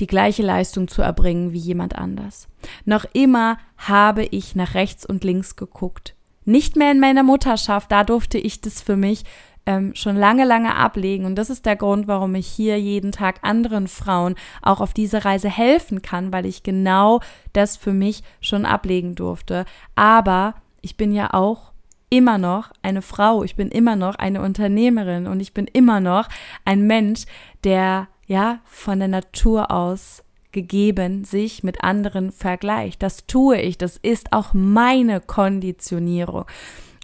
die 0.00 0.06
gleiche 0.06 0.42
Leistung 0.42 0.88
zu 0.88 1.02
erbringen 1.02 1.52
wie 1.52 1.58
jemand 1.58 1.96
anders. 1.96 2.48
Noch 2.84 3.04
immer 3.12 3.58
habe 3.76 4.24
ich 4.24 4.54
nach 4.54 4.74
rechts 4.74 5.06
und 5.06 5.24
links 5.24 5.56
geguckt. 5.56 6.14
Nicht 6.44 6.76
mehr 6.76 6.92
in 6.92 7.00
meiner 7.00 7.22
Mutterschaft, 7.22 7.90
da 7.90 8.04
durfte 8.04 8.38
ich 8.38 8.60
das 8.60 8.80
für 8.80 8.96
mich 8.96 9.24
ähm, 9.66 9.94
schon 9.94 10.16
lange, 10.16 10.44
lange 10.44 10.76
ablegen. 10.76 11.24
Und 11.24 11.34
das 11.34 11.50
ist 11.50 11.66
der 11.66 11.76
Grund, 11.76 12.06
warum 12.06 12.34
ich 12.34 12.46
hier 12.46 12.80
jeden 12.80 13.12
Tag 13.12 13.40
anderen 13.42 13.88
Frauen 13.88 14.36
auch 14.62 14.80
auf 14.80 14.92
diese 14.92 15.24
Reise 15.24 15.48
helfen 15.48 16.02
kann, 16.02 16.32
weil 16.32 16.46
ich 16.46 16.62
genau 16.62 17.20
das 17.52 17.76
für 17.76 17.92
mich 17.92 18.22
schon 18.40 18.64
ablegen 18.64 19.16
durfte. 19.16 19.64
Aber 19.96 20.54
ich 20.82 20.96
bin 20.96 21.12
ja 21.12 21.34
auch 21.34 21.72
immer 22.08 22.38
noch 22.38 22.70
eine 22.82 23.02
Frau, 23.02 23.42
ich 23.42 23.56
bin 23.56 23.68
immer 23.68 23.96
noch 23.96 24.14
eine 24.14 24.40
Unternehmerin 24.40 25.26
und 25.26 25.40
ich 25.40 25.52
bin 25.52 25.66
immer 25.66 25.98
noch 25.98 26.28
ein 26.64 26.86
Mensch, 26.86 27.24
der 27.64 28.06
ja, 28.26 28.60
von 28.64 28.98
der 28.98 29.08
Natur 29.08 29.70
aus 29.70 30.22
gegeben 30.52 31.24
sich 31.24 31.62
mit 31.62 31.84
anderen 31.84 32.32
vergleicht. 32.32 33.02
Das 33.02 33.26
tue 33.26 33.60
ich, 33.60 33.76
das 33.76 33.98
ist 33.98 34.32
auch 34.32 34.54
meine 34.54 35.20
Konditionierung. 35.20 36.46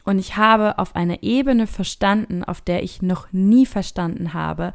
Und 0.05 0.19
ich 0.19 0.37
habe 0.37 0.79
auf 0.79 0.97
einer 0.97 1.23
Ebene 1.23 1.67
verstanden, 1.67 2.43
auf 2.45 2.61
der 2.61 2.83
ich 2.83 3.03
noch 3.03 3.31
nie 3.31 3.67
verstanden 3.67 4.33
habe, 4.33 4.73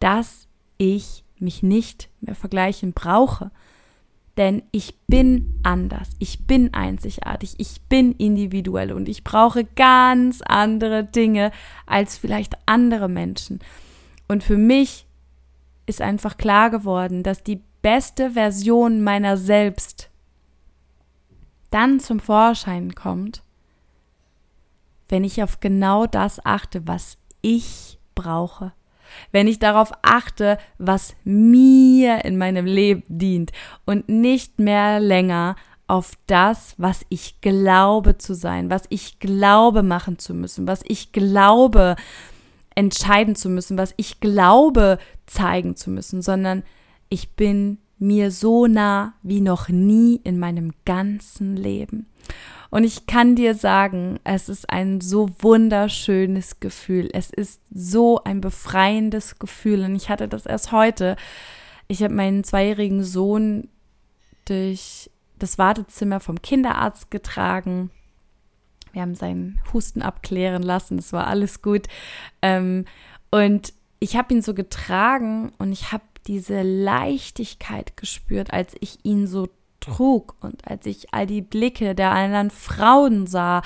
dass 0.00 0.48
ich 0.76 1.24
mich 1.38 1.62
nicht 1.62 2.08
mehr 2.20 2.34
vergleichen 2.34 2.92
brauche. 2.92 3.50
Denn 4.36 4.62
ich 4.70 4.94
bin 5.08 5.58
anders, 5.62 6.10
ich 6.18 6.46
bin 6.46 6.72
einzigartig, 6.72 7.54
ich 7.58 7.80
bin 7.88 8.12
individuell 8.12 8.92
und 8.92 9.08
ich 9.08 9.24
brauche 9.24 9.64
ganz 9.64 10.40
andere 10.42 11.04
Dinge 11.04 11.50
als 11.86 12.16
vielleicht 12.16 12.54
andere 12.66 13.08
Menschen. 13.08 13.60
Und 14.28 14.44
für 14.44 14.56
mich 14.56 15.06
ist 15.90 16.00
einfach 16.00 16.38
klar 16.38 16.70
geworden, 16.70 17.22
dass 17.22 17.42
die 17.42 17.60
beste 17.82 18.30
Version 18.30 19.02
meiner 19.02 19.36
selbst 19.36 20.08
dann 21.70 22.00
zum 22.00 22.20
Vorschein 22.20 22.94
kommt, 22.94 23.42
wenn 25.08 25.24
ich 25.24 25.42
auf 25.42 25.60
genau 25.60 26.06
das 26.06 26.44
achte, 26.44 26.86
was 26.86 27.18
ich 27.42 27.98
brauche. 28.14 28.72
Wenn 29.32 29.48
ich 29.48 29.58
darauf 29.58 29.92
achte, 30.02 30.56
was 30.78 31.16
mir 31.24 32.24
in 32.24 32.38
meinem 32.38 32.64
Leben 32.64 33.02
dient 33.08 33.50
und 33.84 34.08
nicht 34.08 34.60
mehr 34.60 35.00
länger 35.00 35.56
auf 35.88 36.12
das, 36.28 36.74
was 36.78 37.04
ich 37.08 37.40
glaube 37.40 38.18
zu 38.18 38.34
sein, 38.34 38.70
was 38.70 38.84
ich 38.88 39.18
glaube 39.18 39.82
machen 39.82 40.20
zu 40.20 40.34
müssen, 40.34 40.68
was 40.68 40.82
ich 40.86 41.10
glaube 41.10 41.96
entscheiden 42.74 43.34
zu 43.36 43.48
müssen, 43.48 43.78
was 43.78 43.94
ich 43.96 44.20
glaube 44.20 44.98
zeigen 45.26 45.76
zu 45.76 45.90
müssen, 45.90 46.22
sondern 46.22 46.62
ich 47.08 47.30
bin 47.36 47.78
mir 47.98 48.30
so 48.30 48.66
nah 48.66 49.14
wie 49.22 49.40
noch 49.40 49.68
nie 49.68 50.20
in 50.24 50.38
meinem 50.38 50.72
ganzen 50.84 51.56
Leben. 51.56 52.06
Und 52.70 52.84
ich 52.84 53.06
kann 53.06 53.34
dir 53.34 53.54
sagen, 53.54 54.20
es 54.22 54.48
ist 54.48 54.70
ein 54.70 55.00
so 55.00 55.28
wunderschönes 55.40 56.60
Gefühl. 56.60 57.10
Es 57.12 57.30
ist 57.30 57.60
so 57.74 58.22
ein 58.22 58.40
befreiendes 58.40 59.38
Gefühl. 59.40 59.84
Und 59.84 59.96
ich 59.96 60.08
hatte 60.08 60.28
das 60.28 60.46
erst 60.46 60.70
heute. 60.70 61.16
Ich 61.88 62.02
habe 62.02 62.14
meinen 62.14 62.44
zweijährigen 62.44 63.02
Sohn 63.02 63.68
durch 64.44 65.10
das 65.38 65.58
Wartezimmer 65.58 66.20
vom 66.20 66.40
Kinderarzt 66.42 67.10
getragen 67.10 67.90
wir 68.92 69.02
haben 69.02 69.14
seinen 69.14 69.60
Husten 69.72 70.02
abklären 70.02 70.62
lassen, 70.62 70.98
es 70.98 71.12
war 71.12 71.26
alles 71.26 71.62
gut. 71.62 71.86
Ähm, 72.42 72.84
und 73.30 73.72
ich 74.00 74.16
habe 74.16 74.34
ihn 74.34 74.42
so 74.42 74.54
getragen 74.54 75.52
und 75.58 75.72
ich 75.72 75.92
habe 75.92 76.04
diese 76.26 76.62
Leichtigkeit 76.62 77.96
gespürt, 77.96 78.52
als 78.52 78.74
ich 78.80 78.98
ihn 79.04 79.26
so 79.26 79.48
trug 79.80 80.34
und 80.40 80.68
als 80.68 80.86
ich 80.86 81.12
all 81.12 81.26
die 81.26 81.42
Blicke 81.42 81.94
der 81.94 82.10
anderen 82.10 82.50
Frauen 82.50 83.26
sah 83.26 83.62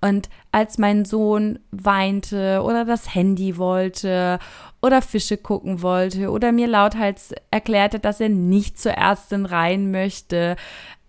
und 0.00 0.28
als 0.50 0.78
mein 0.78 1.04
Sohn 1.04 1.58
weinte 1.70 2.62
oder 2.64 2.84
das 2.84 3.14
Handy 3.14 3.58
wollte 3.58 4.38
oder 4.80 5.02
Fische 5.02 5.36
gucken 5.36 5.82
wollte 5.82 6.30
oder 6.30 6.52
mir 6.52 6.66
lauthals 6.66 7.34
erklärte, 7.50 7.98
dass 7.98 8.20
er 8.20 8.30
nicht 8.30 8.78
zur 8.78 8.92
Ärztin 8.92 9.44
rein 9.44 9.90
möchte. 9.90 10.56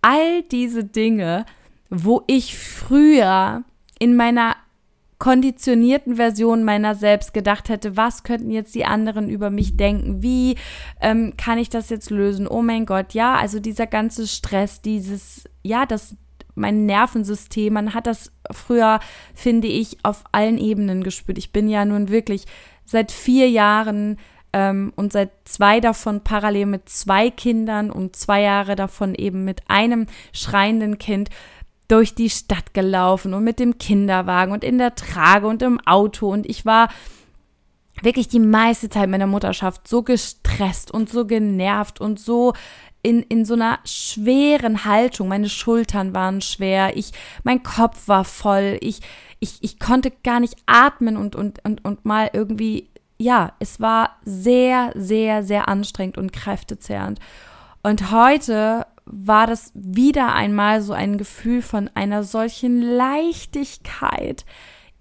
All 0.02 0.44
diese 0.44 0.84
Dinge 0.84 1.46
wo 1.90 2.24
ich 2.28 2.58
früher 2.58 3.64
in 4.00 4.16
meiner 4.16 4.56
konditionierten 5.20 6.16
Version 6.16 6.64
meiner 6.64 6.96
selbst 6.96 7.34
gedacht 7.34 7.68
hätte, 7.68 7.98
was 7.98 8.24
könnten 8.24 8.52
jetzt 8.52 8.74
die 8.74 8.86
anderen 8.86 9.30
über 9.30 9.50
mich 9.50 9.76
denken, 9.76 10.24
wie 10.24 10.56
ähm, 11.02 11.34
kann 11.36 11.58
ich 11.58 11.70
das 11.70 11.90
jetzt 11.90 12.10
lösen? 12.10 12.48
Oh 12.48 12.62
mein 12.62 12.86
Gott, 12.86 13.14
ja, 13.14 13.36
also 13.36 13.60
dieser 13.60 13.86
ganze 13.86 14.28
Stress, 14.28 14.82
dieses, 14.82 15.44
ja, 15.62 15.86
das 15.86 16.16
mein 16.56 16.86
Nervensystem. 16.86 17.74
Man 17.74 17.94
hat 17.94 18.06
das 18.06 18.32
früher, 18.52 19.00
finde 19.34 19.68
ich, 19.68 19.98
auf 20.04 20.24
allen 20.32 20.58
Ebenen 20.58 21.04
gespürt. 21.04 21.38
Ich 21.38 21.52
bin 21.52 21.70
ja 21.70 21.86
nun 21.86 22.10
wirklich 22.10 22.46
seit 22.86 23.12
vier 23.12 23.50
Jahren 23.50 24.18
ähm, 24.54 24.94
und 24.96 25.14
seit 25.14 25.32
zwei 25.46 25.80
davon 25.80 26.22
parallel 26.22 26.66
mit 26.66 26.90
zwei 26.90 27.30
Kindern 27.30 27.92
und 27.92 28.16
zwei 28.16 28.42
Jahre 28.42 28.76
davon 28.76 29.16
eben 29.16 29.46
mit 29.46 29.62
einem 29.68 30.08
schreienden 30.34 30.98
Kind 30.98 31.30
durch 31.90 32.16
die 32.16 32.30
Stadt 32.30 32.74
gelaufen 32.74 33.34
und 33.34 33.44
mit 33.44 33.60
dem 33.60 33.78
Kinderwagen 33.78 34.54
und 34.54 34.64
in 34.64 34.78
der 34.78 34.96
Trage 34.96 35.48
und 35.48 35.62
im 35.62 35.80
Auto 35.86 36.32
und 36.32 36.48
ich 36.48 36.66
war 36.66 36.88
wirklich 38.02 38.30
die 38.30 38.40
meiste 38.40 38.90
Zeit 38.90 39.10
meiner 39.10 39.28
Mutterschaft 39.28 39.88
so 39.88 40.04
gestresst 40.04 40.92
und 40.92 41.10
so 41.10 41.26
genervt 41.26 42.00
und 42.00 42.20
so 42.20 42.54
in, 43.02 43.24
in 43.24 43.46
so 43.46 43.54
einer 43.54 43.80
schweren 43.86 44.86
Haltung. 44.86 45.28
Meine 45.28 45.50
Schultern 45.50 46.14
waren 46.14 46.42
schwer, 46.42 46.96
ich, 46.96 47.12
mein 47.44 47.64
Kopf 47.64 48.08
war 48.08 48.24
voll, 48.24 48.78
ich, 48.82 49.02
ich, 49.40 49.58
ich 49.62 49.80
konnte 49.80 50.12
gar 50.24 50.40
nicht 50.40 50.56
atmen 50.66 51.18
und, 51.18 51.36
und, 51.36 51.64
und, 51.66 51.84
und 51.86 52.06
mal 52.06 52.30
irgendwie, 52.34 52.90
ja, 53.18 53.54
es 53.60 53.80
war 53.80 54.18
sehr, 54.24 54.92
sehr, 54.96 55.44
sehr 55.44 55.68
anstrengend 55.68 56.18
und 56.18 56.34
kräftezehrend. 56.34 57.20
Und 57.82 58.12
heute 58.12 58.86
war 59.12 59.48
das 59.48 59.72
wieder 59.74 60.34
einmal 60.34 60.82
so 60.82 60.94
ein 60.94 61.18
Gefühl 61.18 61.62
von 61.62 61.90
einer 61.96 62.24
solchen 62.24 62.82
Leichtigkeit, 62.82 64.46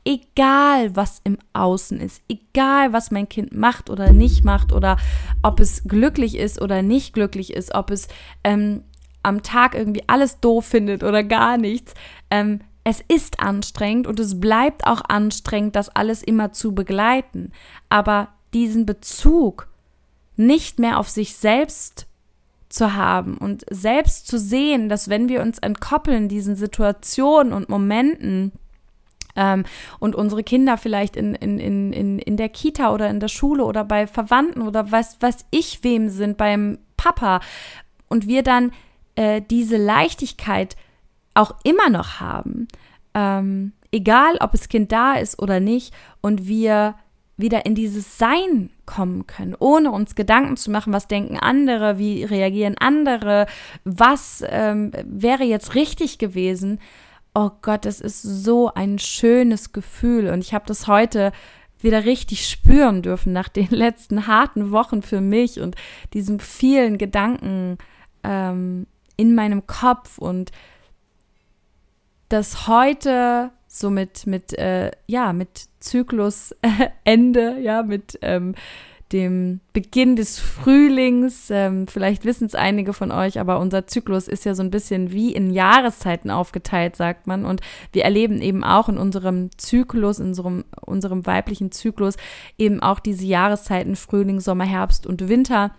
egal 0.05 0.97
was 0.97 1.21
im 1.25 1.39
Außen 1.53 2.01
ist, 2.01 2.23
egal 2.29 2.93
was 2.93 3.11
mein 3.11 3.29
Kind 3.29 3.53
macht 3.53 3.91
oder 3.91 4.13
nicht 4.13 4.45
macht 4.45 4.73
oder 4.73 4.97
ob 5.43 5.61
es 5.61 5.85
glücklich 5.85 6.37
ist 6.37 6.61
oder 6.61 6.83
nicht 6.83 7.13
glücklich 7.13 7.53
ist, 7.53 7.75
ob 7.75 7.91
es 7.91 8.09
ähm, 8.45 8.83
am 9.23 9.43
Tag 9.43 9.75
irgendwie 9.75 10.05
alles 10.07 10.41
doof 10.41 10.65
findet 10.65 11.03
oder 11.03 11.23
gar 11.23 11.59
nichts. 11.59 11.93
Ähm, 12.31 12.61
es 12.85 13.03
ist 13.07 13.41
anstrengend 13.41 14.07
und 14.07 14.19
es 14.19 14.41
bleibt 14.41 14.87
auch 14.87 15.03
anstrengend, 15.07 15.77
das 15.77 15.91
alles 15.91 16.23
immer 16.23 16.53
zu 16.53 16.75
begleiten. 16.75 17.53
Aber 17.91 18.29
diesen 18.55 18.87
Bezug 18.87 19.69
nicht 20.37 20.79
mehr 20.79 20.99
auf 20.99 21.11
sich 21.11 21.37
selbst 21.37 22.07
zu 22.69 22.95
haben 22.95 23.39
und 23.39 23.65
selbst 23.71 24.27
zu 24.27 24.39
sehen, 24.39 24.89
dass 24.89 25.09
wenn 25.09 25.29
wir 25.29 25.43
uns 25.43 25.59
entkoppeln 25.59 26.29
diesen 26.29 26.57
Situationen 26.57 27.53
und 27.53 27.69
Momenten, 27.69 28.53
ähm, 29.39 29.65
und 30.01 30.15
unsere 30.17 30.43
Kinder 30.43 30.77
vielleicht 30.77 31.17
in, 31.17 31.35
in, 31.35 31.59
in, 31.59 31.93
in, 31.93 32.19
in 32.19 32.37
der 32.37 32.49
Kita 32.49 32.93
oder 32.93 33.09
in 33.09 33.21
der 33.21 33.29
Schule 33.29 33.65
oder 33.65 33.85
bei 33.85 34.07
Verwandten 34.07 34.63
oder 34.63 34.91
was, 34.91 35.17
was 35.21 35.47
ich 35.51 35.85
wem 35.85 36.09
sind, 36.11 36.37
beim 36.37 36.79
Papa 36.97 37.41
und 38.09 38.27
wir 38.27 38.43
dann 38.43 38.73
äh, 39.15 39.41
diese 39.41 39.77
Leichtigkeit 39.77 40.77
auch 41.35 41.55
immer 41.63 41.89
noch 41.89 42.21
haben, 42.21 42.67
ähm, 43.15 43.73
egal 43.93 44.37
ob 44.41 44.53
das 44.53 44.69
Kind 44.69 44.91
da 44.91 45.15
ist 45.15 45.39
oder 45.39 45.61
nicht 45.61 45.95
und 46.21 46.49
wir 46.49 46.97
wieder 47.39 47.65
in 47.65 47.75
dieses 47.75 48.19
Sein 48.19 48.71
kommen 48.85 49.27
können, 49.27 49.55
ohne 49.59 49.93
uns 49.93 50.15
Gedanken 50.15 50.57
zu 50.57 50.71
machen, 50.71 50.93
was 50.93 51.09
denken 51.09 51.39
andere, 51.39 51.97
wie 51.97 52.25
reagieren 52.25 52.77
andere, 52.79 53.47
was 53.85 54.45
ähm, 54.47 54.91
wäre 55.05 55.45
jetzt 55.45 55.75
richtig 55.75 56.19
gewesen, 56.19 56.81
oh 57.35 57.51
Gott, 57.63 57.87
es 57.87 58.01
ist 58.01 58.23
so 58.23 58.75
ein 58.75 58.99
schönes 58.99 59.73
Gefühl. 59.73 60.29
Und 60.31 60.41
ich 60.41 60.53
habe 60.53 60.67
das 60.67 60.89
heute 60.89 61.33
wieder 61.81 62.05
richtig 62.05 62.49
spüren 62.49 63.03
dürfen 63.03 63.33
nach 63.33 63.49
den 63.49 63.69
letzten 63.71 64.27
harten 64.27 64.73
Wochen 64.73 65.03
für 65.03 65.21
mich 65.21 65.61
und 65.61 65.77
diesen 66.13 66.41
vielen 66.41 66.99
Gedanken 66.99 67.79
ähm, 68.25 68.89
in 69.17 69.37
meinem 69.37 69.67
Kopf 69.69 70.19
und 70.19 70.51
das 72.29 72.67
heute 72.67 73.53
so 73.69 73.91
mit, 73.91 74.27
mit, 74.27 74.59
äh, 74.59 74.91
ja, 75.07 75.33
mit 75.33 75.67
Zyklusende, 75.79 77.61
ja, 77.61 77.83
mit 77.83 78.19
ähm, 78.23 78.55
dem 79.13 79.61
Beginn 79.73 80.17
des 80.17 80.39
Frühlings. 80.39 81.51
Ähm, 81.51 81.87
vielleicht 81.87 82.25
wissen 82.25 82.47
es 82.47 82.55
einige 82.55 82.93
von 82.93 83.11
euch, 83.11 83.39
aber 83.39 83.61
unser 83.61 83.87
Zyklus 83.87 84.29
ist 84.29 84.45
ja 84.45 84.55
so 84.55 84.63
ein 84.63 84.71
bisschen 84.71 85.13
wie 85.13 85.33
in 85.33 85.51
Jahreszeiten 85.51 86.31
aufgeteilt, 86.31 86.97
sagt 86.97 87.27
man. 87.27 87.45
Und 87.45 87.61
wir 87.93 88.05
erleben 88.05 88.43
eben 88.43 88.65
auch 88.65 88.89
in 88.89 88.99
unserem 88.99 89.51
Zyklus, 89.57 90.19
in 90.19 90.29
unserem, 90.29 90.65
unserem 90.81 91.27
weiblichen 91.27 91.73
Zyklus, 91.73 92.17
eben 92.59 92.81
auch 92.81 93.01
diese 93.01 93.25
Jahreszeiten 93.25 93.97
Frühling, 93.97 94.41
Sommer, 94.41 94.65
Herbst 94.65 95.07
und 95.07 95.29
Winter. 95.29 95.73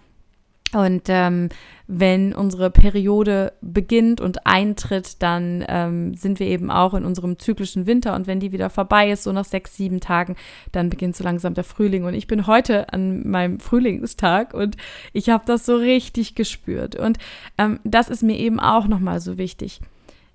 Und 0.74 1.04
ähm, 1.08 1.50
wenn 1.88 2.36
unsere 2.36 2.70
Periode 2.70 3.54
beginnt 3.62 4.22
und 4.22 4.46
eintritt, 4.46 5.22
dann 5.24 5.66
ähm, 5.68 6.14
sind 6.14 6.40
wir 6.40 6.46
eben 6.46 6.70
auch 6.70 6.94
in 6.94 7.06
unserem 7.06 7.40
zyklischen 7.40 7.88
Winter. 7.88 8.16
Und 8.16 8.28
wenn 8.28 8.40
die 8.40 8.52
wieder 8.52 8.70
vorbei 8.70 9.10
ist, 9.10 9.24
so 9.24 9.32
nach 9.32 9.46
sechs, 9.46 9.76
sieben 9.76 10.00
Tagen, 10.00 10.36
dann 10.72 10.92
beginnt 10.92 11.16
so 11.16 11.24
langsam 11.24 11.56
der 11.56 11.64
Frühling. 11.64 12.04
Und 12.04 12.14
ich 12.14 12.28
bin 12.28 12.46
heute 12.46 12.94
an 12.94 13.28
meinem 13.28 13.60
Frühlingstag 13.60 14.54
und 14.54 14.78
ich 15.12 15.30
habe 15.30 15.44
das 15.48 15.66
so 15.66 15.76
richtig 15.76 16.36
gespürt. 16.36 16.96
Und 16.96 17.18
ähm, 17.58 17.80
das 17.84 18.10
ist 18.10 18.22
mir 18.22 18.38
eben 18.38 18.60
auch 18.60 18.88
nochmal 18.88 19.20
so 19.20 19.40
wichtig. 19.40 19.82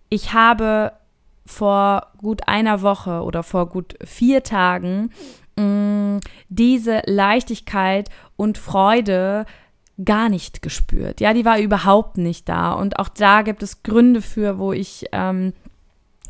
Ich 0.08 0.32
habe 0.32 0.92
vor 1.46 2.08
gut 2.18 2.48
einer 2.48 2.82
Woche 2.82 3.22
oder 3.22 3.44
vor 3.44 3.68
gut 3.68 3.94
vier 4.04 4.42
Tagen 4.42 5.10
mh, 5.56 5.64
mm, 5.64 6.20
diese 6.48 7.02
Leichtigkeit 7.06 8.08
und 8.36 8.58
Freude 8.58 9.46
gar 10.02 10.28
nicht 10.28 10.62
gespürt. 10.62 11.20
Ja, 11.20 11.33
die 11.35 11.44
war 11.44 11.59
überhaupt 11.59 12.18
nicht 12.18 12.48
da. 12.48 12.72
Und 12.72 12.98
auch 12.98 13.09
da 13.09 13.42
gibt 13.42 13.62
es 13.62 13.83
Gründe 13.83 14.22
für, 14.22 14.59
wo 14.59 14.72
ich 14.72 15.07
ähm, 15.12 15.52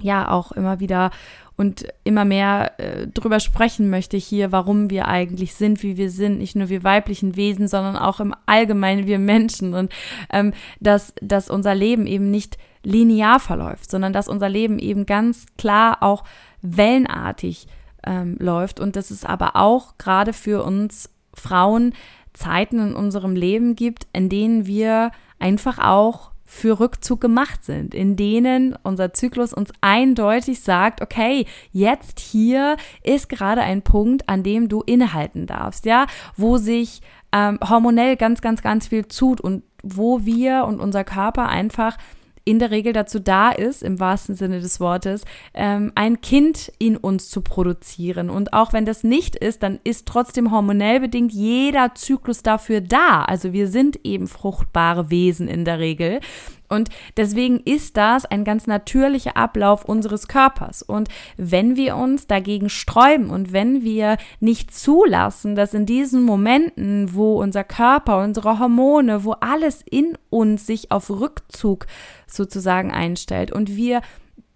ja 0.00 0.30
auch 0.30 0.52
immer 0.52 0.80
wieder 0.80 1.10
und 1.56 1.86
immer 2.02 2.24
mehr 2.24 2.78
äh, 2.78 3.06
drüber 3.06 3.38
sprechen 3.38 3.88
möchte 3.88 4.16
hier, 4.16 4.50
warum 4.50 4.90
wir 4.90 5.06
eigentlich 5.06 5.54
sind, 5.54 5.82
wie 5.82 5.96
wir 5.96 6.10
sind, 6.10 6.38
nicht 6.38 6.56
nur 6.56 6.68
wir 6.68 6.82
weiblichen 6.82 7.36
Wesen, 7.36 7.68
sondern 7.68 7.96
auch 7.96 8.18
im 8.18 8.34
Allgemeinen 8.46 9.06
wir 9.06 9.20
Menschen 9.20 9.72
und 9.72 9.92
ähm, 10.32 10.52
dass, 10.80 11.14
dass 11.20 11.48
unser 11.48 11.74
Leben 11.74 12.06
eben 12.06 12.30
nicht 12.30 12.58
linear 12.82 13.38
verläuft, 13.38 13.90
sondern 13.90 14.12
dass 14.12 14.28
unser 14.28 14.48
Leben 14.48 14.78
eben 14.78 15.06
ganz 15.06 15.46
klar 15.56 15.98
auch 16.02 16.24
wellenartig 16.60 17.68
ähm, 18.04 18.36
läuft 18.40 18.80
und 18.80 18.96
dass 18.96 19.10
es 19.10 19.24
aber 19.24 19.54
auch 19.54 19.96
gerade 19.96 20.32
für 20.32 20.64
uns 20.64 21.08
Frauen 21.34 21.94
Zeiten 22.34 22.78
in 22.78 22.94
unserem 22.94 23.34
Leben 23.34 23.74
gibt, 23.74 24.06
in 24.12 24.28
denen 24.28 24.66
wir 24.66 25.10
einfach 25.38 25.78
auch 25.78 26.32
für 26.44 26.78
Rückzug 26.78 27.20
gemacht 27.20 27.64
sind, 27.64 27.94
in 27.94 28.16
denen 28.16 28.76
unser 28.82 29.12
Zyklus 29.12 29.54
uns 29.54 29.72
eindeutig 29.80 30.60
sagt, 30.60 31.00
okay, 31.00 31.46
jetzt 31.72 32.20
hier 32.20 32.76
ist 33.02 33.28
gerade 33.28 33.62
ein 33.62 33.82
Punkt, 33.82 34.28
an 34.28 34.42
dem 34.42 34.68
du 34.68 34.82
innehalten 34.82 35.46
darfst, 35.46 35.86
ja, 35.86 36.06
wo 36.36 36.58
sich 36.58 37.00
ähm, 37.32 37.58
hormonell 37.66 38.16
ganz, 38.16 38.40
ganz, 38.40 38.62
ganz 38.62 38.88
viel 38.88 39.04
tut 39.04 39.40
und 39.40 39.64
wo 39.82 40.24
wir 40.24 40.64
und 40.66 40.80
unser 40.80 41.02
Körper 41.02 41.48
einfach 41.48 41.96
in 42.44 42.58
der 42.58 42.70
Regel 42.70 42.92
dazu 42.92 43.18
da 43.18 43.50
ist, 43.50 43.82
im 43.82 44.00
wahrsten 44.00 44.34
Sinne 44.34 44.60
des 44.60 44.78
Wortes, 44.80 45.24
ähm, 45.54 45.92
ein 45.94 46.20
Kind 46.20 46.70
in 46.78 46.96
uns 46.96 47.30
zu 47.30 47.40
produzieren. 47.40 48.30
Und 48.30 48.52
auch 48.52 48.72
wenn 48.72 48.84
das 48.84 49.02
nicht 49.02 49.36
ist, 49.36 49.62
dann 49.62 49.80
ist 49.84 50.06
trotzdem 50.06 50.50
hormonell 50.50 51.00
bedingt 51.00 51.32
jeder 51.32 51.94
Zyklus 51.94 52.42
dafür 52.42 52.80
da. 52.80 53.22
Also 53.22 53.52
wir 53.52 53.68
sind 53.68 54.00
eben 54.04 54.26
fruchtbare 54.26 55.10
Wesen 55.10 55.48
in 55.48 55.64
der 55.64 55.78
Regel. 55.78 56.20
Und 56.68 56.88
deswegen 57.16 57.60
ist 57.60 57.96
das 57.96 58.24
ein 58.24 58.44
ganz 58.44 58.66
natürlicher 58.66 59.36
Ablauf 59.36 59.84
unseres 59.84 60.28
Körpers. 60.28 60.82
Und 60.82 61.08
wenn 61.36 61.76
wir 61.76 61.96
uns 61.96 62.26
dagegen 62.26 62.68
sträuben 62.68 63.30
und 63.30 63.52
wenn 63.52 63.82
wir 63.82 64.16
nicht 64.40 64.74
zulassen, 64.74 65.54
dass 65.54 65.74
in 65.74 65.86
diesen 65.86 66.22
Momenten, 66.22 67.14
wo 67.14 67.40
unser 67.40 67.64
Körper, 67.64 68.22
unsere 68.22 68.58
Hormone, 68.58 69.24
wo 69.24 69.32
alles 69.32 69.82
in 69.88 70.16
uns 70.30 70.66
sich 70.66 70.90
auf 70.90 71.10
Rückzug 71.10 71.86
sozusagen 72.26 72.90
einstellt 72.90 73.52
und 73.52 73.76
wir 73.76 74.00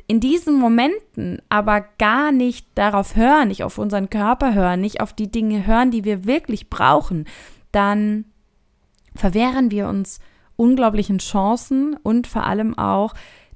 in 0.08 0.20
diesen 0.20 0.58
Momenten 0.58 1.42
aber 1.50 1.84
gar 1.98 2.32
nicht 2.32 2.66
darauf 2.74 3.14
hören, 3.14 3.48
nicht 3.48 3.62
auf 3.62 3.76
unseren 3.76 4.08
Körper 4.08 4.54
hören, 4.54 4.80
nicht 4.80 5.02
auf 5.02 5.12
die 5.12 5.30
Dinge 5.30 5.66
hören, 5.66 5.90
die 5.90 6.02
wir 6.04 6.24
wirklich 6.24 6.70
brauchen, 6.70 7.26
dann 7.72 8.24
verwehren 9.14 9.70
wir 9.70 9.86
uns 9.86 10.18
unglaublichen 10.58 11.18
Chancen 11.18 11.96
und 12.02 12.26
vor 12.26 12.44
allem 12.44 12.76
auch 12.76 13.14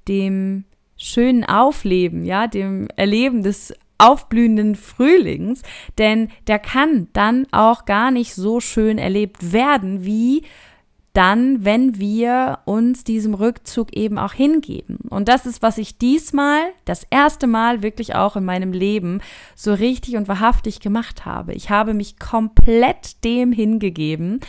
dem 0.08 0.64
schönen 0.96 1.44
Aufleben, 1.44 2.24
ja, 2.24 2.46
dem 2.46 2.88
Erleben 2.96 3.42
des 3.42 3.74
aufblühenden 3.98 4.74
Frühlings, 4.74 5.62
denn 5.98 6.28
der 6.46 6.58
kann 6.58 7.08
dann 7.12 7.46
auch 7.52 7.84
gar 7.84 8.10
nicht 8.10 8.34
so 8.34 8.60
schön 8.60 8.98
erlebt 8.98 9.52
werden, 9.52 10.04
wie 10.04 10.42
dann, 11.12 11.64
wenn 11.64 11.98
wir 11.98 12.60
uns 12.64 13.04
diesem 13.04 13.34
Rückzug 13.34 13.94
eben 13.94 14.18
auch 14.18 14.32
hingeben. 14.32 14.96
Und 15.10 15.28
das 15.28 15.44
ist, 15.44 15.60
was 15.60 15.76
ich 15.76 15.98
diesmal, 15.98 16.60
das 16.86 17.06
erste 17.10 17.46
Mal 17.46 17.82
wirklich 17.82 18.14
auch 18.14 18.34
in 18.34 18.44
meinem 18.44 18.72
Leben 18.72 19.20
so 19.54 19.74
richtig 19.74 20.16
und 20.16 20.26
wahrhaftig 20.26 20.80
gemacht 20.80 21.26
habe. 21.26 21.52
Ich 21.52 21.68
habe 21.68 21.92
mich 21.92 22.18
komplett 22.18 23.22
dem 23.24 23.52
hingegeben, 23.52 24.40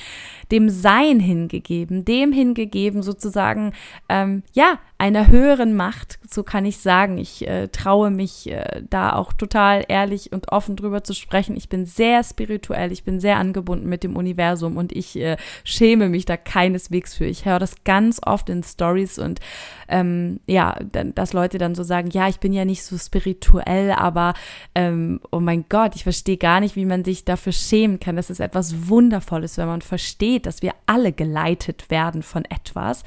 dem 0.53 0.69
Sein 0.69 1.19
hingegeben, 1.19 2.05
dem 2.05 2.31
hingegeben 2.31 3.01
sozusagen, 3.01 3.73
ähm, 4.07 4.43
ja, 4.53 4.79
einer 4.99 5.27
höheren 5.27 5.75
Macht, 5.75 6.17
so 6.29 6.43
kann 6.43 6.63
ich 6.63 6.77
sagen. 6.77 7.17
Ich 7.17 7.45
äh, 7.45 7.67
traue 7.67 8.09
mich 8.09 8.49
äh, 8.49 8.83
da 8.89 9.13
auch 9.13 9.33
total 9.33 9.83
ehrlich 9.89 10.31
und 10.31 10.53
offen 10.53 10.77
drüber 10.77 11.03
zu 11.03 11.13
sprechen. 11.13 11.57
Ich 11.57 11.67
bin 11.67 11.85
sehr 11.85 12.23
spirituell, 12.23 12.91
ich 12.93 13.03
bin 13.03 13.19
sehr 13.19 13.37
angebunden 13.37 13.89
mit 13.89 14.03
dem 14.03 14.15
Universum 14.15 14.77
und 14.77 14.93
ich 14.93 15.19
äh, 15.19 15.35
schäme 15.65 16.07
mich 16.07 16.23
da 16.23 16.37
keineswegs 16.37 17.15
für. 17.15 17.25
Ich 17.25 17.45
höre 17.45 17.59
das 17.59 17.83
ganz 17.83 18.21
oft 18.25 18.47
in 18.49 18.63
Stories 18.63 19.19
und 19.19 19.41
ähm, 19.89 20.39
ja, 20.47 20.77
dass 20.91 21.33
Leute 21.33 21.57
dann 21.57 21.75
so 21.75 21.83
sagen, 21.83 22.09
ja, 22.11 22.29
ich 22.29 22.39
bin 22.39 22.53
ja 22.53 22.63
nicht 22.63 22.83
so 22.83 22.97
spirituell, 22.97 23.91
aber 23.91 24.33
ähm, 24.73 25.19
oh 25.31 25.39
mein 25.39 25.65
Gott, 25.67 25.95
ich 25.95 26.03
verstehe 26.03 26.37
gar 26.37 26.61
nicht, 26.61 26.75
wie 26.75 26.85
man 26.85 27.03
sich 27.03 27.25
dafür 27.25 27.51
schämen 27.51 27.99
kann. 27.99 28.15
Das 28.15 28.29
ist 28.29 28.39
etwas 28.39 28.87
Wundervolles, 28.87 29.57
wenn 29.57 29.67
man 29.67 29.81
versteht, 29.81 30.42
dass 30.45 30.61
wir 30.61 30.73
alle 30.85 31.11
geleitet 31.11 31.89
werden 31.89 32.23
von 32.23 32.45
etwas. 32.45 33.03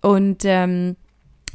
Und 0.00 0.42
ähm, 0.44 0.96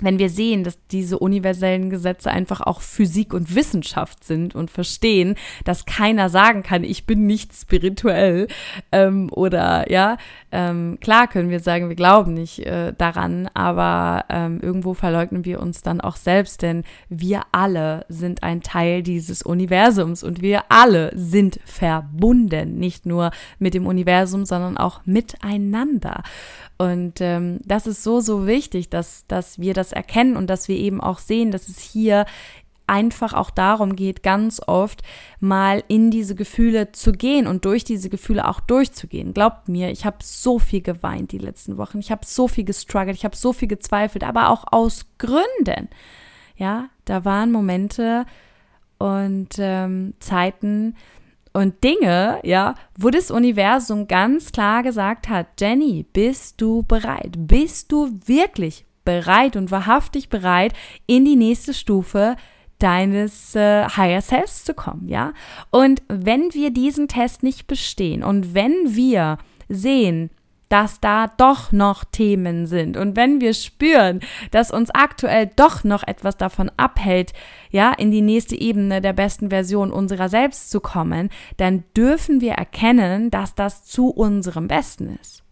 wenn 0.01 0.19
wir 0.19 0.29
sehen, 0.29 0.63
dass 0.63 0.79
diese 0.87 1.19
universellen 1.19 1.89
Gesetze 1.89 2.31
einfach 2.31 2.61
auch 2.61 2.81
Physik 2.81 3.33
und 3.33 3.55
Wissenschaft 3.55 4.23
sind 4.23 4.55
und 4.55 4.71
verstehen, 4.71 5.35
dass 5.65 5.85
keiner 5.85 6.29
sagen 6.29 6.63
kann, 6.63 6.83
ich 6.83 7.05
bin 7.05 7.27
nicht 7.27 7.53
spirituell 7.53 8.47
ähm, 8.91 9.29
oder 9.31 9.91
ja, 9.91 10.17
ähm, 10.51 10.97
klar 11.01 11.27
können 11.27 11.49
wir 11.49 11.59
sagen, 11.59 11.89
wir 11.89 11.95
glauben 11.95 12.33
nicht 12.33 12.59
äh, 12.65 12.93
daran, 12.97 13.49
aber 13.53 14.25
ähm, 14.29 14.59
irgendwo 14.61 14.93
verleugnen 14.93 15.45
wir 15.45 15.61
uns 15.61 15.81
dann 15.81 16.01
auch 16.01 16.15
selbst, 16.15 16.61
denn 16.61 16.83
wir 17.09 17.43
alle 17.51 18.05
sind 18.09 18.43
ein 18.43 18.61
Teil 18.61 19.03
dieses 19.03 19.41
Universums 19.41 20.23
und 20.23 20.41
wir 20.41 20.63
alle 20.69 21.11
sind 21.15 21.59
verbunden, 21.65 22.79
nicht 22.79 23.05
nur 23.05 23.31
mit 23.59 23.73
dem 23.73 23.85
Universum, 23.85 24.45
sondern 24.45 24.77
auch 24.77 25.01
miteinander. 25.05 26.23
Und 26.79 27.19
ähm, 27.19 27.59
das 27.65 27.87
ist 27.87 28.03
so, 28.03 28.21
so 28.21 28.47
wichtig, 28.47 28.89
dass, 28.89 29.27
dass 29.27 29.59
wir 29.59 29.73
das 29.73 29.91
erkennen 29.91 30.37
und 30.37 30.49
dass 30.49 30.69
wir 30.69 30.77
eben 30.77 31.01
auch 31.01 31.19
sehen, 31.19 31.51
dass 31.51 31.67
es 31.67 31.79
hier 31.79 32.25
einfach 32.87 33.33
auch 33.33 33.51
darum 33.51 33.97
geht, 33.97 34.23
ganz 34.23 34.61
oft 34.65 35.03
mal 35.41 35.83
in 35.89 36.09
diese 36.09 36.35
Gefühle 36.35 36.93
zu 36.93 37.11
gehen 37.11 37.47
und 37.47 37.65
durch 37.65 37.83
diese 37.83 38.09
Gefühle 38.09 38.47
auch 38.47 38.61
durchzugehen. 38.61 39.33
Glaubt 39.33 39.67
mir, 39.67 39.91
ich 39.91 40.05
habe 40.05 40.17
so 40.21 40.57
viel 40.57 40.81
geweint 40.81 41.33
die 41.33 41.37
letzten 41.37 41.77
Wochen, 41.77 41.99
ich 41.99 42.11
habe 42.11 42.25
so 42.25 42.47
viel 42.47 42.63
gestruggelt, 42.63 43.15
ich 43.15 43.25
habe 43.25 43.35
so 43.35 43.51
viel 43.51 43.67
gezweifelt, 43.67 44.23
aber 44.23 44.49
auch 44.49 44.63
aus 44.71 45.05
Gründen. 45.17 45.89
Ja, 46.55 46.89
da 47.03 47.25
waren 47.25 47.51
Momente 47.51 48.25
und 48.97 49.49
ähm, 49.59 50.13
Zeiten, 50.19 50.95
und 51.53 51.83
Dinge, 51.83 52.39
ja, 52.43 52.75
wo 52.97 53.09
das 53.09 53.31
Universum 53.31 54.07
ganz 54.07 54.51
klar 54.51 54.83
gesagt 54.83 55.29
hat, 55.29 55.47
Jenny, 55.59 56.05
bist 56.13 56.61
du 56.61 56.83
bereit? 56.83 57.33
Bist 57.37 57.91
du 57.91 58.19
wirklich 58.25 58.85
bereit 59.03 59.55
und 59.55 59.71
wahrhaftig 59.71 60.29
bereit, 60.29 60.73
in 61.07 61.25
die 61.25 61.35
nächste 61.35 61.73
Stufe 61.73 62.35
deines 62.77 63.55
äh, 63.55 63.85
Higher 63.89 64.21
Selves 64.21 64.63
zu 64.63 64.73
kommen, 64.73 65.07
ja? 65.07 65.33
Und 65.69 66.01
wenn 66.07 66.53
wir 66.53 66.71
diesen 66.71 67.07
Test 67.07 67.43
nicht 67.43 67.67
bestehen 67.67 68.23
und 68.23 68.53
wenn 68.53 68.95
wir 68.95 69.37
sehen, 69.67 70.29
dass 70.69 70.99
da 71.01 71.27
doch 71.37 71.71
noch 71.71 72.03
Themen 72.03 72.67
sind. 72.67 72.95
Und 72.95 73.15
wenn 73.15 73.41
wir 73.41 73.53
spüren, 73.53 74.21
dass 74.51 74.71
uns 74.71 74.91
aktuell 74.91 75.49
doch 75.55 75.83
noch 75.83 76.07
etwas 76.07 76.37
davon 76.37 76.71
abhält, 76.77 77.33
ja, 77.71 77.91
in 77.91 78.11
die 78.11 78.21
nächste 78.21 78.55
Ebene 78.55 79.01
der 79.01 79.13
besten 79.13 79.49
Version 79.49 79.91
unserer 79.91 80.29
selbst 80.29 80.69
zu 80.69 80.79
kommen, 80.79 81.29
dann 81.57 81.83
dürfen 81.97 82.39
wir 82.39 82.53
erkennen, 82.53 83.31
dass 83.31 83.55
das 83.55 83.83
zu 83.83 84.09
unserem 84.09 84.67
Besten 84.67 85.17
ist. 85.21 85.43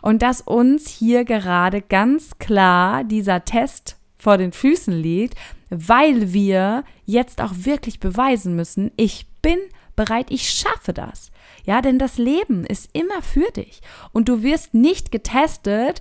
Und 0.00 0.22
dass 0.22 0.40
uns 0.40 0.88
hier 0.88 1.24
gerade 1.24 1.82
ganz 1.82 2.38
klar 2.38 3.04
dieser 3.04 3.44
Test 3.44 3.96
vor 4.16 4.38
den 4.38 4.52
Füßen 4.52 4.94
liegt, 4.94 5.34
weil 5.68 6.32
wir 6.32 6.84
jetzt 7.04 7.40
auch 7.40 7.52
wirklich 7.54 7.98
beweisen 7.98 8.54
müssen, 8.54 8.92
ich 8.96 9.26
bin 9.42 9.58
bereit, 9.96 10.30
ich 10.30 10.48
schaffe 10.48 10.92
das. 10.92 11.31
Ja, 11.64 11.80
denn 11.80 11.98
das 11.98 12.18
Leben 12.18 12.64
ist 12.64 12.90
immer 12.92 13.22
für 13.22 13.50
dich 13.52 13.80
und 14.12 14.28
du 14.28 14.42
wirst 14.42 14.74
nicht 14.74 15.12
getestet, 15.12 16.00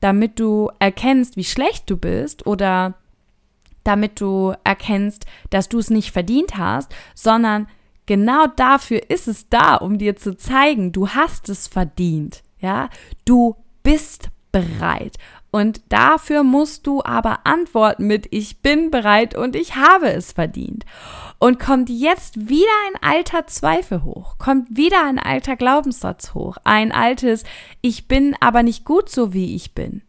damit 0.00 0.38
du 0.40 0.70
erkennst, 0.78 1.36
wie 1.36 1.44
schlecht 1.44 1.88
du 1.90 1.96
bist 1.96 2.46
oder 2.46 2.94
damit 3.84 4.20
du 4.20 4.54
erkennst, 4.64 5.26
dass 5.50 5.68
du 5.68 5.78
es 5.78 5.90
nicht 5.90 6.12
verdient 6.12 6.56
hast, 6.56 6.94
sondern 7.14 7.68
genau 8.06 8.46
dafür 8.46 9.10
ist 9.10 9.28
es 9.28 9.48
da, 9.48 9.76
um 9.76 9.98
dir 9.98 10.16
zu 10.16 10.36
zeigen, 10.36 10.92
du 10.92 11.08
hast 11.08 11.48
es 11.48 11.66
verdient. 11.66 12.42
Ja, 12.60 12.90
du 13.24 13.56
bist 13.82 14.28
bereit. 14.52 15.16
Und 15.52 15.82
dafür 15.90 16.44
musst 16.44 16.86
du 16.86 17.02
aber 17.04 17.46
antworten 17.46 18.06
mit 18.06 18.26
Ich 18.30 18.62
bin 18.62 18.90
bereit 18.90 19.36
und 19.36 19.54
ich 19.54 19.76
habe 19.76 20.10
es 20.10 20.32
verdient. 20.32 20.86
Und 21.38 21.60
kommt 21.60 21.90
jetzt 21.90 22.48
wieder 22.48 22.72
ein 22.86 23.02
alter 23.02 23.46
Zweifel 23.46 24.02
hoch, 24.02 24.38
kommt 24.38 24.76
wieder 24.76 25.04
ein 25.04 25.18
alter 25.18 25.56
Glaubenssatz 25.56 26.32
hoch, 26.32 26.56
ein 26.64 26.90
altes 26.90 27.44
Ich 27.82 28.08
bin 28.08 28.34
aber 28.40 28.62
nicht 28.62 28.86
gut 28.86 29.10
so 29.10 29.34
wie 29.34 29.54
ich 29.54 29.74
bin, 29.74 30.00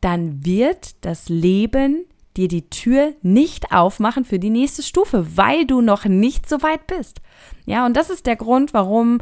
dann 0.00 0.44
wird 0.44 0.96
das 1.04 1.28
Leben 1.28 2.04
dir 2.36 2.48
die 2.48 2.68
Tür 2.68 3.14
nicht 3.22 3.72
aufmachen 3.72 4.24
für 4.24 4.40
die 4.40 4.50
nächste 4.50 4.82
Stufe, 4.82 5.36
weil 5.36 5.66
du 5.66 5.80
noch 5.80 6.04
nicht 6.04 6.48
so 6.48 6.62
weit 6.62 6.86
bist. 6.88 7.20
Ja, 7.64 7.86
und 7.86 7.96
das 7.96 8.10
ist 8.10 8.26
der 8.26 8.36
Grund, 8.36 8.74
warum 8.74 9.20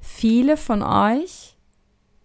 viele 0.00 0.56
von 0.56 0.82
euch 0.82 1.51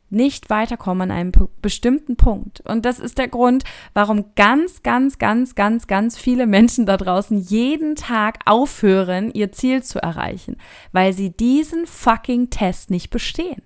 nicht 0.10 0.50
weiterkommen 0.50 1.12
an 1.12 1.18
einem 1.18 1.32
bestimmten 1.62 2.16
Punkt. 2.16 2.62
Und 2.62 2.86
das 2.86 3.00
ist 3.00 3.18
der 3.18 3.28
Grund, 3.28 3.64
warum 3.94 4.26
ganz, 4.36 4.82
ganz, 4.84 5.18
ganz, 5.18 5.56
ganz, 5.56 5.88
ganz 5.88 6.18
viele 6.18 6.48
Menschen 6.48 6.86
da 6.86 6.98
draußen 6.98 7.38
jeden 7.38 7.96
Tag 7.96 8.40
aufhören, 8.46 9.32
ihr 9.34 9.52
Ziel 9.52 9.84
zu 9.84 10.02
erreichen, 10.02 10.58
weil 10.92 11.14
sie 11.14 11.32
diesen 11.32 11.86
fucking 11.86 12.50
Test 12.50 12.90
nicht 12.90 13.10
bestehen. 13.10 13.62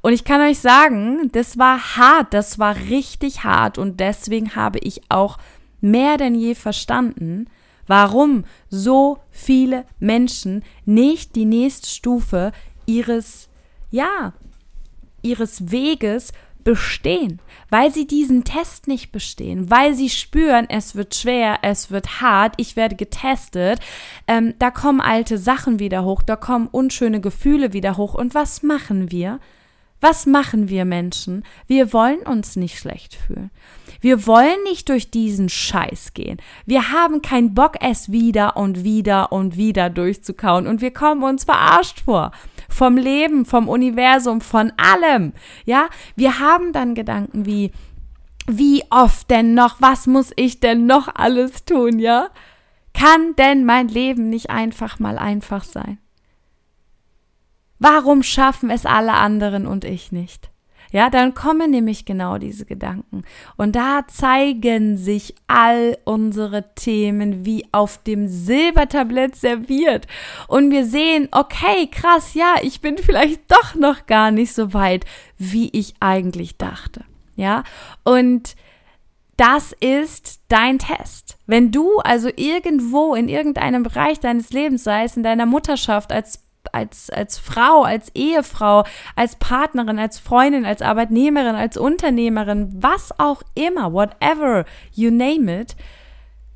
Und 0.00 0.12
ich 0.12 0.24
kann 0.24 0.40
euch 0.40 0.60
sagen, 0.60 1.30
das 1.32 1.58
war 1.58 1.96
hart, 1.96 2.32
das 2.32 2.58
war 2.58 2.74
richtig 2.76 3.44
hart 3.44 3.76
und 3.78 4.00
deswegen 4.00 4.56
habe 4.56 4.78
ich 4.78 5.02
auch 5.10 5.38
mehr 5.80 6.16
denn 6.16 6.34
je 6.34 6.54
verstanden, 6.54 7.46
warum 7.86 8.44
so 8.70 9.18
viele 9.30 9.84
Menschen 9.98 10.64
nicht 10.86 11.36
die 11.36 11.44
nächste 11.44 11.88
Stufe 11.88 12.52
ihres 12.86 13.48
ja, 13.90 14.32
ihres 15.22 15.70
Weges 15.70 16.32
bestehen, 16.64 17.40
weil 17.70 17.92
sie 17.92 18.06
diesen 18.06 18.44
Test 18.44 18.88
nicht 18.88 19.12
bestehen, 19.12 19.70
weil 19.70 19.94
sie 19.94 20.10
spüren, 20.10 20.66
es 20.68 20.94
wird 20.94 21.14
schwer, 21.14 21.58
es 21.62 21.90
wird 21.90 22.20
hart, 22.20 22.54
ich 22.56 22.76
werde 22.76 22.96
getestet, 22.96 23.80
ähm, 24.28 24.54
da 24.58 24.70
kommen 24.70 25.00
alte 25.00 25.38
Sachen 25.38 25.78
wieder 25.78 26.04
hoch, 26.04 26.22
da 26.22 26.36
kommen 26.36 26.68
unschöne 26.68 27.20
Gefühle 27.20 27.72
wieder 27.72 27.96
hoch. 27.96 28.14
Und 28.14 28.34
was 28.34 28.62
machen 28.62 29.10
wir? 29.10 29.40
Was 30.00 30.26
machen 30.26 30.68
wir 30.68 30.84
Menschen? 30.84 31.44
Wir 31.68 31.92
wollen 31.92 32.22
uns 32.22 32.56
nicht 32.56 32.76
schlecht 32.76 33.14
fühlen. 33.14 33.52
Wir 34.00 34.26
wollen 34.26 34.60
nicht 34.64 34.88
durch 34.88 35.12
diesen 35.12 35.48
Scheiß 35.48 36.12
gehen. 36.12 36.38
Wir 36.66 36.90
haben 36.90 37.22
keinen 37.22 37.54
Bock, 37.54 37.76
es 37.80 38.10
wieder 38.10 38.56
und 38.56 38.82
wieder 38.82 39.30
und 39.30 39.56
wieder 39.56 39.90
durchzukauen 39.90 40.66
und 40.66 40.80
wir 40.80 40.92
kommen 40.92 41.22
uns 41.22 41.44
verarscht 41.44 42.00
vor 42.00 42.32
vom 42.72 42.96
Leben, 42.96 43.44
vom 43.44 43.68
Universum, 43.68 44.40
von 44.40 44.72
allem. 44.76 45.32
Ja, 45.64 45.88
wir 46.16 46.38
haben 46.38 46.72
dann 46.72 46.94
Gedanken 46.94 47.46
wie, 47.46 47.72
wie 48.46 48.84
oft 48.90 49.30
denn 49.30 49.54
noch, 49.54 49.80
was 49.80 50.06
muss 50.06 50.32
ich 50.36 50.60
denn 50.60 50.86
noch 50.86 51.14
alles 51.14 51.64
tun, 51.64 51.98
ja? 51.98 52.28
Kann 52.94 53.34
denn 53.36 53.64
mein 53.64 53.88
Leben 53.88 54.28
nicht 54.28 54.50
einfach 54.50 54.98
mal 54.98 55.18
einfach 55.18 55.64
sein? 55.64 55.98
Warum 57.78 58.22
schaffen 58.22 58.70
es 58.70 58.86
alle 58.86 59.14
anderen 59.14 59.66
und 59.66 59.84
ich 59.84 60.12
nicht? 60.12 60.51
Ja, 60.92 61.08
dann 61.08 61.32
kommen 61.34 61.70
nämlich 61.70 62.04
genau 62.04 62.36
diese 62.36 62.66
Gedanken. 62.66 63.22
Und 63.56 63.74
da 63.74 64.06
zeigen 64.06 64.98
sich 64.98 65.34
all 65.48 65.96
unsere 66.04 66.74
Themen 66.74 67.46
wie 67.46 67.66
auf 67.72 68.02
dem 68.02 68.28
Silbertablett 68.28 69.34
serviert. 69.34 70.06
Und 70.48 70.70
wir 70.70 70.84
sehen, 70.84 71.28
okay, 71.32 71.88
krass, 71.90 72.34
ja, 72.34 72.56
ich 72.62 72.82
bin 72.82 72.98
vielleicht 72.98 73.50
doch 73.50 73.74
noch 73.74 74.06
gar 74.06 74.30
nicht 74.30 74.52
so 74.52 74.74
weit, 74.74 75.06
wie 75.38 75.70
ich 75.72 75.94
eigentlich 76.00 76.58
dachte. 76.58 77.04
Ja, 77.36 77.64
und 78.04 78.54
das 79.38 79.72
ist 79.80 80.40
dein 80.48 80.78
Test. 80.78 81.38
Wenn 81.46 81.72
du 81.72 81.98
also 82.00 82.28
irgendwo 82.36 83.14
in 83.14 83.28
irgendeinem 83.28 83.82
Bereich 83.82 84.20
deines 84.20 84.52
Lebens, 84.52 84.84
sei 84.84 85.04
es 85.04 85.16
in 85.16 85.22
deiner 85.22 85.46
Mutterschaft, 85.46 86.12
als 86.12 86.44
als, 86.72 87.10
als 87.10 87.38
Frau, 87.38 87.82
als 87.82 88.10
Ehefrau, 88.14 88.84
als 89.16 89.36
Partnerin, 89.36 89.98
als 89.98 90.18
Freundin, 90.18 90.64
als 90.64 90.82
Arbeitnehmerin, 90.82 91.54
als 91.54 91.76
Unternehmerin, 91.76 92.70
was 92.74 93.18
auch 93.18 93.42
immer, 93.54 93.92
whatever 93.92 94.64
you 94.92 95.10
name 95.10 95.60
it, 95.60 95.76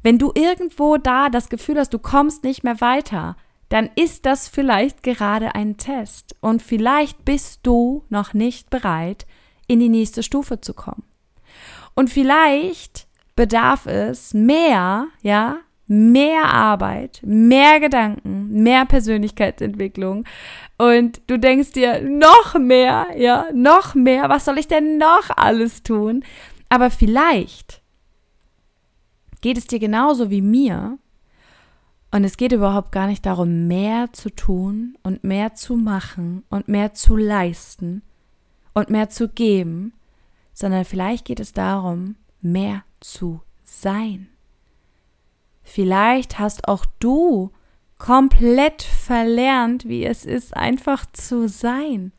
wenn 0.02 0.18
du 0.18 0.32
irgendwo 0.34 0.96
da 0.96 1.28
das 1.28 1.48
Gefühl 1.48 1.78
hast, 1.78 1.92
du 1.92 1.98
kommst 1.98 2.44
nicht 2.44 2.64
mehr 2.64 2.80
weiter, 2.80 3.36
dann 3.68 3.90
ist 3.96 4.26
das 4.26 4.48
vielleicht 4.48 5.02
gerade 5.02 5.54
ein 5.54 5.76
Test 5.76 6.36
und 6.40 6.62
vielleicht 6.62 7.24
bist 7.24 7.60
du 7.64 8.04
noch 8.08 8.32
nicht 8.32 8.70
bereit, 8.70 9.26
in 9.66 9.80
die 9.80 9.88
nächste 9.88 10.22
Stufe 10.22 10.60
zu 10.60 10.74
kommen. 10.74 11.02
Und 11.94 12.10
vielleicht 12.10 13.08
bedarf 13.34 13.86
es 13.86 14.32
mehr, 14.32 15.08
ja, 15.22 15.58
mehr 15.86 16.52
Arbeit, 16.52 17.20
mehr 17.24 17.80
Gedanken, 17.80 18.62
mehr 18.62 18.86
Persönlichkeitsentwicklung. 18.86 20.24
Und 20.78 21.20
du 21.26 21.38
denkst 21.38 21.72
dir, 21.72 22.02
noch 22.02 22.58
mehr, 22.58 23.06
ja, 23.16 23.46
noch 23.54 23.94
mehr, 23.94 24.28
was 24.28 24.44
soll 24.44 24.58
ich 24.58 24.68
denn 24.68 24.98
noch 24.98 25.30
alles 25.36 25.82
tun? 25.82 26.24
Aber 26.68 26.90
vielleicht 26.90 27.80
geht 29.40 29.58
es 29.58 29.66
dir 29.66 29.78
genauso 29.78 30.30
wie 30.30 30.42
mir. 30.42 30.98
Und 32.10 32.24
es 32.24 32.36
geht 32.36 32.52
überhaupt 32.52 32.92
gar 32.92 33.06
nicht 33.06 33.26
darum, 33.26 33.66
mehr 33.66 34.12
zu 34.12 34.30
tun 34.30 34.96
und 35.02 35.22
mehr 35.22 35.54
zu 35.54 35.76
machen 35.76 36.44
und 36.50 36.68
mehr 36.68 36.94
zu 36.94 37.16
leisten 37.16 38.02
und 38.74 38.90
mehr 38.90 39.08
zu 39.10 39.28
geben, 39.28 39.92
sondern 40.52 40.84
vielleicht 40.84 41.26
geht 41.26 41.40
es 41.40 41.52
darum, 41.52 42.16
mehr 42.40 42.84
zu 43.00 43.40
sein. 43.62 44.28
Vielleicht 45.68 46.38
hast 46.38 46.68
auch 46.68 46.86
du 47.00 47.50
komplett 47.98 48.82
verlernt, 48.82 49.88
wie 49.88 50.04
es 50.04 50.24
ist, 50.24 50.56
einfach 50.56 51.04
zu 51.12 51.48
sein. 51.48 52.12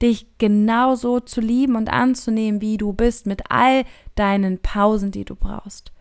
Dich 0.00 0.38
genauso 0.38 1.18
zu 1.18 1.40
lieben 1.40 1.74
und 1.74 1.90
anzunehmen, 1.90 2.60
wie 2.60 2.76
du 2.76 2.92
bist, 2.92 3.26
mit 3.26 3.50
all 3.50 3.84
deinen 4.14 4.60
Pausen, 4.60 5.10
die 5.10 5.24
du 5.24 5.34
brauchst. 5.34 5.92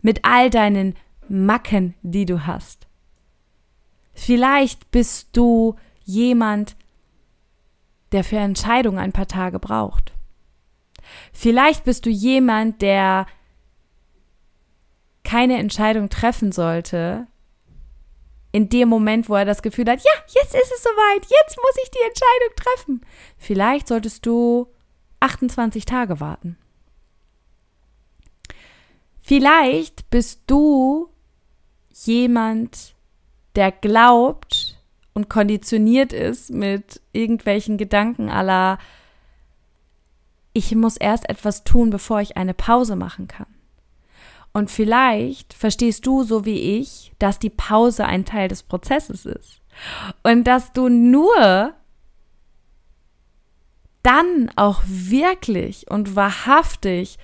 Mit 0.00 0.24
all 0.24 0.48
deinen 0.48 0.94
Macken, 1.28 1.94
die 2.02 2.24
du 2.24 2.46
hast. 2.46 2.88
Vielleicht 4.14 4.90
bist 4.90 5.36
du 5.36 5.76
jemand, 6.02 6.76
der 8.12 8.24
für 8.24 8.38
Entscheidungen 8.38 8.98
ein 8.98 9.12
paar 9.12 9.28
Tage 9.28 9.58
braucht. 9.58 10.14
Vielleicht 11.34 11.84
bist 11.84 12.06
du 12.06 12.10
jemand, 12.10 12.80
der 12.80 13.26
keine 15.24 15.58
Entscheidung 15.58 16.08
treffen 16.10 16.52
sollte, 16.52 17.26
in 18.52 18.68
dem 18.68 18.88
Moment, 18.88 19.28
wo 19.28 19.34
er 19.34 19.44
das 19.44 19.62
Gefühl 19.62 19.90
hat, 19.90 19.98
ja, 20.00 20.12
jetzt 20.28 20.54
ist 20.54 20.72
es 20.72 20.82
soweit, 20.82 21.22
jetzt 21.22 21.56
muss 21.56 21.76
ich 21.82 21.90
die 21.90 22.06
Entscheidung 22.06 22.56
treffen. 22.56 23.00
Vielleicht 23.36 23.88
solltest 23.88 24.24
du 24.26 24.68
28 25.18 25.84
Tage 25.86 26.20
warten. 26.20 26.56
Vielleicht 29.20 30.10
bist 30.10 30.42
du 30.46 31.08
jemand, 31.94 32.94
der 33.56 33.72
glaubt 33.72 34.78
und 35.14 35.28
konditioniert 35.30 36.12
ist 36.12 36.50
mit 36.50 37.00
irgendwelchen 37.12 37.78
Gedanken 37.78 38.28
aller, 38.28 38.78
ich 40.52 40.74
muss 40.74 40.96
erst 40.96 41.28
etwas 41.28 41.64
tun, 41.64 41.90
bevor 41.90 42.20
ich 42.20 42.36
eine 42.36 42.54
Pause 42.54 42.96
machen 42.96 43.26
kann. 43.26 43.53
Und 44.54 44.70
vielleicht 44.70 45.52
verstehst 45.52 46.06
du 46.06 46.22
so 46.22 46.44
wie 46.44 46.78
ich, 46.78 47.12
dass 47.18 47.40
die 47.40 47.50
Pause 47.50 48.06
ein 48.06 48.24
Teil 48.24 48.48
des 48.48 48.62
Prozesses 48.62 49.26
ist. 49.26 49.60
Und 50.22 50.44
dass 50.44 50.72
du 50.72 50.88
nur 50.88 51.74
dann 54.04 54.50
auch 54.54 54.82
wirklich 54.86 55.90
und 55.90 56.14
wahrhaftig 56.14 57.18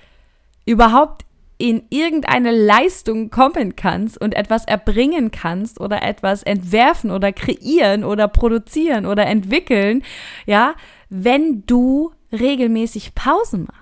überhaupt 0.65 1.25
in 1.57 1.83
irgendeine 1.89 2.51
Leistung 2.51 3.29
kommen 3.29 3.75
kannst 3.75 4.19
und 4.19 4.33
etwas 4.33 4.65
erbringen 4.65 5.31
kannst 5.31 5.79
oder 5.79 6.01
etwas 6.01 6.43
entwerfen 6.43 7.11
oder 7.11 7.31
kreieren 7.31 8.03
oder 8.03 8.27
produzieren 8.27 9.05
oder 9.05 9.27
entwickeln, 9.27 10.03
ja, 10.45 10.73
wenn 11.09 11.63
du 11.65 12.11
regelmäßig 12.31 13.15
Pausen 13.15 13.65
machst. 13.65 13.80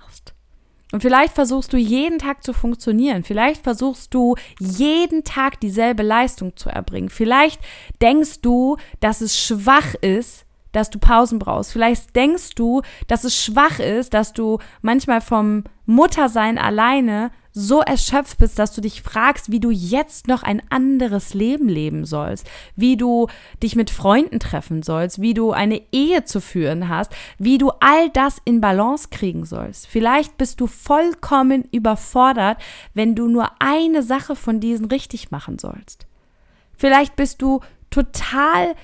Und 0.92 1.02
vielleicht 1.02 1.34
versuchst 1.34 1.72
du 1.72 1.76
jeden 1.76 2.18
Tag 2.18 2.42
zu 2.42 2.52
funktionieren. 2.52 3.22
Vielleicht 3.22 3.62
versuchst 3.62 4.12
du 4.12 4.34
jeden 4.58 5.22
Tag 5.24 5.60
dieselbe 5.60 6.02
Leistung 6.02 6.56
zu 6.56 6.68
erbringen. 6.68 7.10
Vielleicht 7.10 7.60
denkst 8.02 8.40
du, 8.40 8.76
dass 8.98 9.20
es 9.20 9.38
schwach 9.38 9.94
ist, 9.94 10.46
dass 10.72 10.90
du 10.90 10.98
Pausen 10.98 11.38
brauchst. 11.38 11.72
Vielleicht 11.72 12.14
denkst 12.16 12.54
du, 12.54 12.82
dass 13.08 13.24
es 13.24 13.40
schwach 13.40 13.78
ist, 13.78 14.14
dass 14.14 14.32
du 14.32 14.58
manchmal 14.82 15.20
vom 15.20 15.64
Muttersein 15.86 16.58
alleine 16.58 17.30
so 17.52 17.80
erschöpft 17.80 18.38
bist, 18.38 18.58
dass 18.58 18.72
du 18.72 18.80
dich 18.80 19.02
fragst, 19.02 19.50
wie 19.50 19.60
du 19.60 19.70
jetzt 19.70 20.28
noch 20.28 20.42
ein 20.42 20.62
anderes 20.70 21.34
Leben 21.34 21.68
leben 21.68 22.04
sollst, 22.04 22.48
wie 22.76 22.96
du 22.96 23.28
dich 23.62 23.76
mit 23.76 23.90
Freunden 23.90 24.38
treffen 24.38 24.82
sollst, 24.82 25.20
wie 25.20 25.34
du 25.34 25.50
eine 25.52 25.82
Ehe 25.92 26.24
zu 26.24 26.40
führen 26.40 26.88
hast, 26.88 27.12
wie 27.38 27.58
du 27.58 27.70
all 27.80 28.10
das 28.10 28.40
in 28.44 28.60
Balance 28.60 29.08
kriegen 29.10 29.44
sollst. 29.44 29.86
Vielleicht 29.86 30.38
bist 30.38 30.60
du 30.60 30.66
vollkommen 30.66 31.64
überfordert, 31.72 32.58
wenn 32.94 33.14
du 33.14 33.28
nur 33.28 33.50
eine 33.58 34.02
Sache 34.02 34.36
von 34.36 34.60
diesen 34.60 34.86
richtig 34.86 35.30
machen 35.30 35.58
sollst. 35.58 36.06
Vielleicht 36.76 37.16
bist 37.16 37.42
du 37.42 37.60
total 37.90 38.74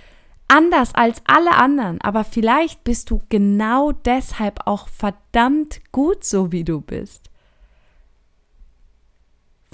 anders 0.48 0.94
als 0.94 1.22
alle 1.26 1.52
anderen, 1.52 2.00
aber 2.00 2.24
vielleicht 2.24 2.84
bist 2.84 3.10
du 3.10 3.20
genau 3.28 3.92
deshalb 3.92 4.66
auch 4.66 4.88
verdammt 4.88 5.80
gut 5.92 6.24
so, 6.24 6.52
wie 6.52 6.64
du 6.64 6.80
bist. 6.80 7.30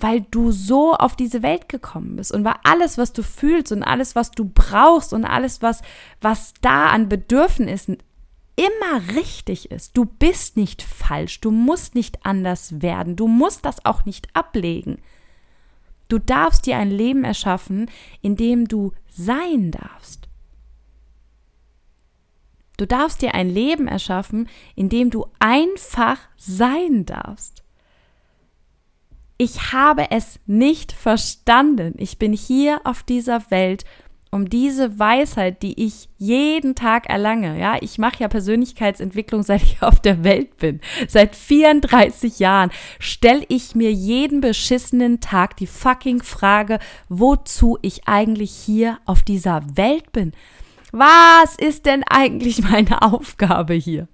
Weil 0.03 0.23
du 0.23 0.51
so 0.51 0.95
auf 0.95 1.15
diese 1.15 1.43
Welt 1.43 1.69
gekommen 1.69 2.17
bist 2.17 2.33
und 2.33 2.45
weil 2.45 2.57
alles, 2.65 2.99
was 2.99 3.13
du 3.13 3.23
fühlst 3.23 3.71
und 3.71 3.85
alles, 3.85 4.17
was 4.17 4.33
du 4.33 4.45
brauchst 4.45 5.13
und 5.13 5.25
alles, 5.25 5.63
was, 5.63 5.81
was 6.21 6.55
da 6.61 6.89
an 6.89 7.09
Bedürfnissen 7.09 7.99
immer 8.57 9.15
richtig 9.15 9.71
ist. 9.71 9.97
Du 9.97 10.05
bist 10.05 10.57
nicht 10.57 10.83
falsch, 10.83 11.41
du 11.41 11.53
musst 11.53 11.95
nicht 11.95 12.27
anders 12.27 12.83
werden, 12.83 13.15
du 13.15 13.29
musst 13.29 13.65
das 13.65 13.85
auch 13.85 14.05
nicht 14.05 14.29
ablegen. 14.35 14.99
Du 16.09 16.19
darfst 16.19 16.67
dir 16.67 16.77
ein 16.79 16.91
Leben 16.91 17.23
erschaffen, 17.23 17.89
in 18.21 18.37
dem 18.37 18.67
du 18.67 18.93
sein 19.09 19.71
darfst. 19.71 20.29
Du 22.77 22.87
darfst 22.87 23.23
dir 23.23 23.35
ein 23.35 23.49
Leben 23.49 23.87
erschaffen, 23.87 24.49
in 24.75 24.89
dem 24.89 25.11
du 25.11 25.27
einfach 25.39 26.19
sein 26.37 27.07
darfst. 27.07 27.62
Ich 29.39 29.73
habe 29.73 30.11
es 30.11 30.39
nicht 30.47 30.93
verstanden. 30.93 31.95
Ich 31.99 32.19
bin 32.19 32.33
hier 32.33 32.81
auf 32.85 33.03
dieser 33.03 33.51
Welt, 33.51 33.85
um 34.31 34.49
diese 34.49 34.99
Weisheit, 34.99 35.63
die 35.63 35.85
ich 35.85 36.09
jeden 36.17 36.75
Tag 36.75 37.09
erlange. 37.09 37.59
Ja, 37.59 37.77
ich 37.81 37.99
mache 37.99 38.21
ja 38.21 38.29
Persönlichkeitsentwicklung, 38.29 39.43
seit 39.45 39.63
ich 39.63 39.83
auf 39.83 40.01
der 40.01 40.25
Welt 40.25 40.57
bin. 40.57 40.81
Seit 41.07 41.37
34 41.37 42.39
Jahren 42.39 42.71
stelle 42.99 43.45
ich 43.49 43.75
mir 43.75 43.93
jeden 43.93 44.41
beschissenen 44.41 45.21
Tag 45.21 45.57
die 45.57 45.67
fucking 45.67 46.23
Frage, 46.23 46.79
wozu 47.09 47.79
ich 47.83 48.09
eigentlich 48.09 48.53
hier 48.53 48.99
auf 49.05 49.23
dieser 49.23 49.63
Welt 49.77 50.13
bin 50.13 50.33
was 50.93 51.57
ist 51.57 51.87
denn 51.87 52.05
eigentlich 52.09 52.63
meine 52.63 53.01
Aufgabe 53.03 53.73
hier? 53.75 54.09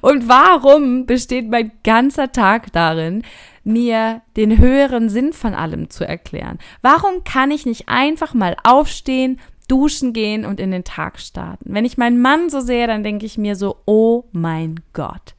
Und 0.00 0.28
warum 0.28 1.04
besteht 1.04 1.48
mein 1.48 1.72
ganzer 1.84 2.32
Tag 2.32 2.72
darin, 2.72 3.22
mir 3.64 4.22
den 4.36 4.58
höheren 4.58 5.08
Sinn 5.08 5.32
von 5.32 5.54
allem 5.54 5.90
zu 5.90 6.06
erklären? 6.06 6.58
Warum 6.80 7.24
kann 7.24 7.50
ich 7.50 7.66
nicht 7.66 7.88
einfach 7.88 8.34
mal 8.34 8.56
aufstehen, 8.64 9.40
duschen 9.68 10.12
gehen 10.12 10.44
und 10.44 10.60
in 10.60 10.70
den 10.70 10.84
Tag 10.84 11.20
starten? 11.20 11.72
Wenn 11.74 11.84
ich 11.84 11.98
meinen 11.98 12.20
Mann 12.20 12.50
so 12.50 12.60
sehe, 12.60 12.86
dann 12.86 13.04
denke 13.04 13.26
ich 13.26 13.38
mir 13.38 13.56
so, 13.56 13.76
oh 13.86 14.24
mein 14.32 14.80
Gott 14.92 15.34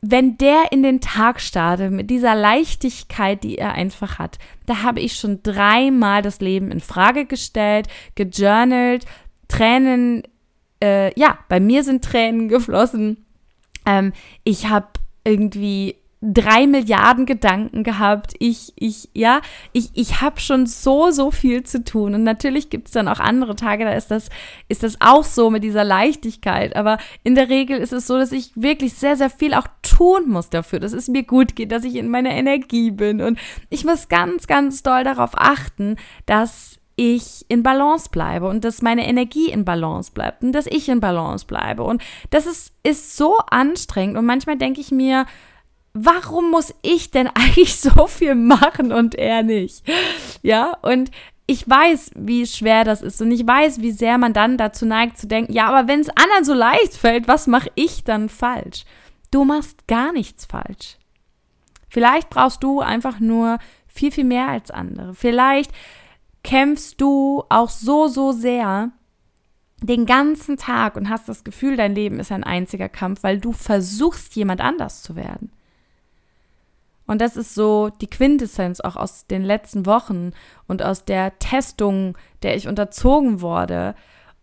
wenn 0.00 0.38
der 0.38 0.70
in 0.70 0.82
den 0.82 1.00
Tag 1.00 1.40
startet 1.40 1.90
mit 1.90 2.08
dieser 2.08 2.34
Leichtigkeit, 2.34 3.42
die 3.42 3.58
er 3.58 3.72
einfach 3.72 4.18
hat, 4.18 4.38
da 4.66 4.82
habe 4.82 5.00
ich 5.00 5.16
schon 5.16 5.42
dreimal 5.42 6.22
das 6.22 6.40
Leben 6.40 6.70
in 6.70 6.80
Frage 6.80 7.26
gestellt, 7.26 7.88
gejournalt, 8.14 9.06
Tränen, 9.48 10.22
äh, 10.82 11.18
ja, 11.18 11.38
bei 11.48 11.58
mir 11.58 11.82
sind 11.82 12.04
Tränen 12.04 12.48
geflossen. 12.48 13.24
Ähm, 13.86 14.12
ich 14.44 14.68
habe 14.68 14.88
irgendwie 15.24 15.96
drei 16.20 16.66
Milliarden 16.66 17.26
Gedanken 17.26 17.84
gehabt. 17.84 18.34
Ich, 18.40 18.72
ich, 18.76 19.08
ja, 19.14 19.40
ich, 19.72 19.90
ich 19.94 20.20
habe 20.20 20.40
schon 20.40 20.66
so, 20.66 21.10
so 21.10 21.30
viel 21.30 21.62
zu 21.62 21.84
tun. 21.84 22.14
Und 22.14 22.24
natürlich 22.24 22.70
gibt 22.70 22.88
es 22.88 22.92
dann 22.92 23.06
auch 23.06 23.20
andere 23.20 23.54
Tage, 23.54 23.84
da 23.84 23.92
ist 23.92 24.10
das, 24.10 24.28
ist 24.68 24.82
das 24.82 25.00
auch 25.00 25.24
so 25.24 25.48
mit 25.50 25.62
dieser 25.62 25.84
Leichtigkeit. 25.84 26.74
Aber 26.74 26.98
in 27.22 27.36
der 27.36 27.48
Regel 27.48 27.78
ist 27.78 27.92
es 27.92 28.06
so, 28.06 28.18
dass 28.18 28.32
ich 28.32 28.50
wirklich 28.56 28.94
sehr, 28.94 29.16
sehr 29.16 29.30
viel 29.30 29.54
auch 29.54 29.68
tun 29.82 30.28
muss 30.28 30.50
dafür, 30.50 30.80
dass 30.80 30.92
es 30.92 31.08
mir 31.08 31.22
gut 31.22 31.54
geht, 31.54 31.70
dass 31.70 31.84
ich 31.84 31.94
in 31.94 32.08
meiner 32.08 32.30
Energie 32.30 32.90
bin. 32.90 33.20
Und 33.20 33.38
ich 33.70 33.84
muss 33.84 34.08
ganz, 34.08 34.48
ganz 34.48 34.82
doll 34.82 35.04
darauf 35.04 35.32
achten, 35.34 35.96
dass 36.26 36.80
ich 36.96 37.46
in 37.48 37.62
Balance 37.62 38.08
bleibe 38.10 38.48
und 38.48 38.64
dass 38.64 38.82
meine 38.82 39.06
Energie 39.06 39.52
in 39.52 39.64
Balance 39.64 40.10
bleibt 40.12 40.42
und 40.42 40.50
dass 40.50 40.66
ich 40.66 40.88
in 40.88 40.98
Balance 40.98 41.46
bleibe. 41.46 41.84
Und 41.84 42.02
das 42.30 42.44
ist, 42.44 42.72
ist 42.82 43.16
so 43.16 43.36
anstrengend. 43.50 44.18
Und 44.18 44.26
manchmal 44.26 44.56
denke 44.56 44.80
ich 44.80 44.90
mir, 44.90 45.24
warum 46.04 46.50
muss 46.50 46.74
ich 46.82 47.10
denn 47.10 47.26
eigentlich 47.34 47.76
so 47.76 48.06
viel 48.06 48.34
machen 48.34 48.92
und 48.92 49.14
er 49.14 49.42
nicht? 49.42 49.82
Ja, 50.42 50.76
und 50.82 51.10
ich 51.46 51.68
weiß, 51.68 52.10
wie 52.14 52.46
schwer 52.46 52.84
das 52.84 53.00
ist 53.00 53.22
und 53.22 53.30
ich 53.30 53.46
weiß, 53.46 53.80
wie 53.80 53.90
sehr 53.90 54.18
man 54.18 54.34
dann 54.34 54.58
dazu 54.58 54.84
neigt 54.84 55.16
zu 55.16 55.26
denken, 55.26 55.52
ja, 55.52 55.68
aber 55.68 55.88
wenn 55.88 56.00
es 56.00 56.10
anderen 56.10 56.44
so 56.44 56.52
leicht 56.52 56.94
fällt, 56.94 57.26
was 57.26 57.46
mache 57.46 57.70
ich 57.74 58.04
dann 58.04 58.28
falsch? 58.28 58.84
Du 59.30 59.44
machst 59.44 59.86
gar 59.86 60.12
nichts 60.12 60.44
falsch. 60.44 60.98
Vielleicht 61.88 62.28
brauchst 62.28 62.62
du 62.62 62.80
einfach 62.80 63.18
nur 63.18 63.58
viel, 63.86 64.12
viel 64.12 64.24
mehr 64.24 64.48
als 64.48 64.70
andere. 64.70 65.14
Vielleicht 65.14 65.72
kämpfst 66.44 67.00
du 67.00 67.44
auch 67.48 67.70
so, 67.70 68.08
so 68.08 68.32
sehr 68.32 68.92
den 69.82 70.06
ganzen 70.06 70.56
Tag 70.56 70.96
und 70.96 71.08
hast 71.08 71.28
das 71.28 71.44
Gefühl, 71.44 71.76
dein 71.76 71.94
Leben 71.94 72.20
ist 72.20 72.32
ein 72.32 72.44
einziger 72.44 72.88
Kampf, 72.88 73.22
weil 73.22 73.38
du 73.40 73.52
versuchst, 73.52 74.34
jemand 74.34 74.60
anders 74.60 75.02
zu 75.02 75.16
werden. 75.16 75.50
Und 77.08 77.22
das 77.22 77.36
ist 77.36 77.54
so 77.54 77.88
die 77.88 78.06
Quintessenz 78.06 78.80
auch 78.80 78.94
aus 78.94 79.26
den 79.26 79.42
letzten 79.42 79.86
Wochen 79.86 80.32
und 80.68 80.82
aus 80.82 81.06
der 81.06 81.38
Testung, 81.38 82.16
der 82.42 82.54
ich 82.54 82.68
unterzogen 82.68 83.40
wurde 83.40 83.94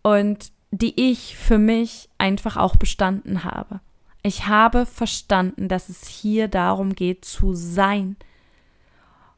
und 0.02 0.50
die 0.72 1.10
ich 1.10 1.36
für 1.36 1.58
mich 1.58 2.10
einfach 2.18 2.56
auch 2.56 2.74
bestanden 2.74 3.44
habe. 3.44 3.80
Ich 4.22 4.48
habe 4.48 4.84
verstanden, 4.84 5.68
dass 5.68 5.88
es 5.88 6.08
hier 6.08 6.48
darum 6.48 6.96
geht 6.96 7.24
zu 7.24 7.54
sein 7.54 8.16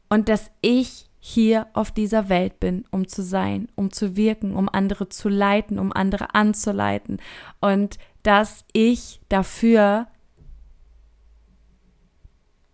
und 0.09 0.31
dass 0.31 0.51
ich 0.63 1.05
hier 1.21 1.67
auf 1.75 1.93
dieser 1.93 2.31
Welt 2.31 2.59
bin, 2.59 2.87
um 2.91 3.07
zu 3.09 3.23
sein, 3.23 3.69
um 3.75 3.93
zu 3.93 4.17
wirken, 4.17 4.57
um 4.57 4.71
andere 4.71 5.11
zu 5.11 5.29
leiten, 5.29 5.79
um 5.79 5.93
andere 5.93 6.35
anzuleiten 6.35 7.21
und 7.61 7.99
dass 8.23 8.65
ich 8.73 9.21
dafür 9.29 10.07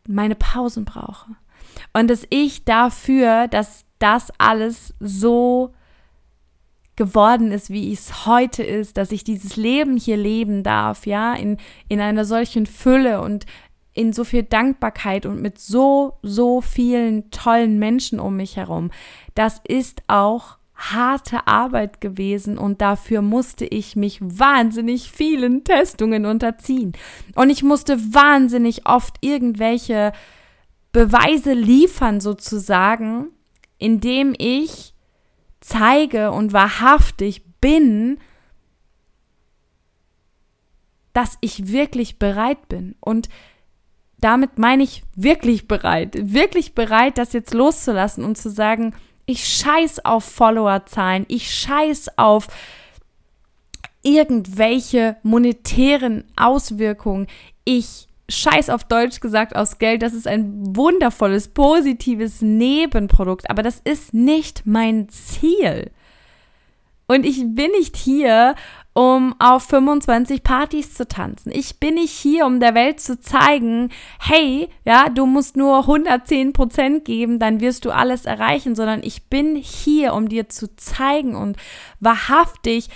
meine 0.06 0.34
Pausen 0.34 0.84
brauche 0.84 1.30
und 1.92 2.08
dass 2.08 2.26
ich 2.30 2.64
dafür, 2.64 3.48
dass 3.48 3.84
das 3.98 4.32
alles 4.38 4.94
so 5.00 5.72
geworden 6.96 7.50
ist, 7.50 7.70
wie 7.70 7.92
es 7.92 8.26
heute 8.26 8.62
ist, 8.62 8.96
dass 8.96 9.12
ich 9.12 9.24
dieses 9.24 9.56
Leben 9.56 9.96
hier 9.96 10.16
leben 10.16 10.62
darf, 10.62 11.06
ja, 11.06 11.34
in, 11.34 11.58
in 11.88 12.00
einer 12.00 12.24
solchen 12.24 12.66
Fülle 12.66 13.20
und 13.20 13.46
in 13.92 14.12
so 14.12 14.24
viel 14.24 14.42
Dankbarkeit 14.42 15.26
und 15.26 15.40
mit 15.40 15.58
so, 15.58 16.18
so 16.22 16.60
vielen 16.60 17.30
tollen 17.30 17.78
Menschen 17.78 18.20
um 18.20 18.36
mich 18.36 18.56
herum. 18.56 18.90
Das 19.34 19.60
ist 19.66 20.02
auch 20.08 20.58
harte 20.74 21.46
Arbeit 21.46 22.00
gewesen 22.00 22.58
und 22.58 22.80
dafür 22.80 23.22
musste 23.22 23.64
ich 23.64 23.96
mich 23.96 24.18
wahnsinnig 24.20 25.10
vielen 25.10 25.64
Testungen 25.64 26.26
unterziehen. 26.26 26.92
Und 27.36 27.50
ich 27.50 27.62
musste 27.62 27.98
wahnsinnig 28.12 28.86
oft 28.86 29.16
irgendwelche 29.20 30.12
Beweise 30.92 31.52
liefern 31.52 32.20
sozusagen, 32.20 33.28
indem 33.78 34.34
ich 34.36 34.94
zeige 35.60 36.30
und 36.30 36.52
wahrhaftig 36.52 37.42
bin, 37.60 38.18
dass 41.12 41.38
ich 41.40 41.68
wirklich 41.68 42.18
bereit 42.18 42.68
bin. 42.68 42.96
Und 43.00 43.28
damit 44.18 44.58
meine 44.58 44.82
ich 44.82 45.02
wirklich 45.14 45.68
bereit, 45.68 46.16
wirklich 46.20 46.74
bereit, 46.74 47.18
das 47.18 47.32
jetzt 47.32 47.54
loszulassen 47.54 48.24
und 48.24 48.36
zu 48.36 48.50
sagen, 48.50 48.94
ich 49.26 49.46
scheiß 49.46 50.04
auf 50.04 50.24
Followerzahlen, 50.24 51.24
ich 51.28 51.52
scheiß 51.52 52.18
auf 52.18 52.48
irgendwelche 54.02 55.16
monetären 55.22 56.24
Auswirkungen, 56.36 57.26
ich 57.64 58.06
scheiß 58.28 58.70
auf 58.70 58.84
Deutsch 58.84 59.20
gesagt 59.20 59.56
aus 59.56 59.78
Geld, 59.78 60.02
das 60.02 60.14
ist 60.14 60.26
ein 60.26 60.76
wundervolles, 60.76 61.48
positives 61.48 62.42
Nebenprodukt, 62.42 63.48
aber 63.50 63.62
das 63.62 63.80
ist 63.84 64.14
nicht 64.14 64.66
mein 64.66 65.08
Ziel. 65.08 65.90
Und 67.06 67.24
ich 67.24 67.38
bin 67.38 67.70
nicht 67.72 67.96
hier, 67.96 68.54
um 68.94 69.34
auf 69.40 69.64
25 69.64 70.44
Partys 70.44 70.94
zu 70.94 71.06
tanzen. 71.06 71.50
Ich 71.52 71.80
bin 71.80 71.94
nicht 71.94 72.12
hier, 72.12 72.46
um 72.46 72.60
der 72.60 72.74
Welt 72.74 73.00
zu 73.00 73.18
zeigen, 73.18 73.90
hey, 74.20 74.68
ja, 74.84 75.08
du 75.08 75.26
musst 75.26 75.56
nur 75.56 75.80
110 75.80 76.52
Prozent 76.52 77.04
geben, 77.04 77.40
dann 77.40 77.60
wirst 77.60 77.84
du 77.84 77.90
alles 77.90 78.24
erreichen, 78.24 78.76
sondern 78.76 79.02
ich 79.02 79.28
bin 79.28 79.56
hier, 79.56 80.14
um 80.14 80.28
dir 80.28 80.48
zu 80.48 80.74
zeigen 80.76 81.34
und 81.34 81.56
wahrhaftig, 81.98 82.88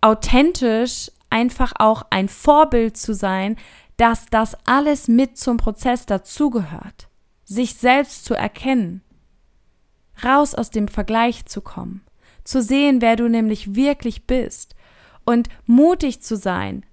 authentisch 0.00 1.10
einfach 1.28 1.74
auch 1.78 2.06
ein 2.08 2.30
Vorbild 2.30 2.96
zu 2.96 3.14
sein, 3.14 3.56
dass 3.98 4.24
das 4.30 4.56
alles 4.64 5.06
mit 5.06 5.36
zum 5.36 5.58
Prozess 5.58 6.06
dazugehört, 6.06 7.08
sich 7.44 7.74
selbst 7.74 8.24
zu 8.24 8.32
erkennen, 8.32 9.02
raus 10.24 10.54
aus 10.54 10.70
dem 10.70 10.88
Vergleich 10.88 11.44
zu 11.44 11.60
kommen, 11.60 12.06
zu 12.42 12.62
sehen, 12.62 13.02
wer 13.02 13.16
du 13.16 13.28
nämlich 13.28 13.74
wirklich 13.74 14.26
bist 14.26 14.74
und 15.24 15.48
mutig 15.66 16.22
zu 16.22 16.36
sein, 16.36 16.84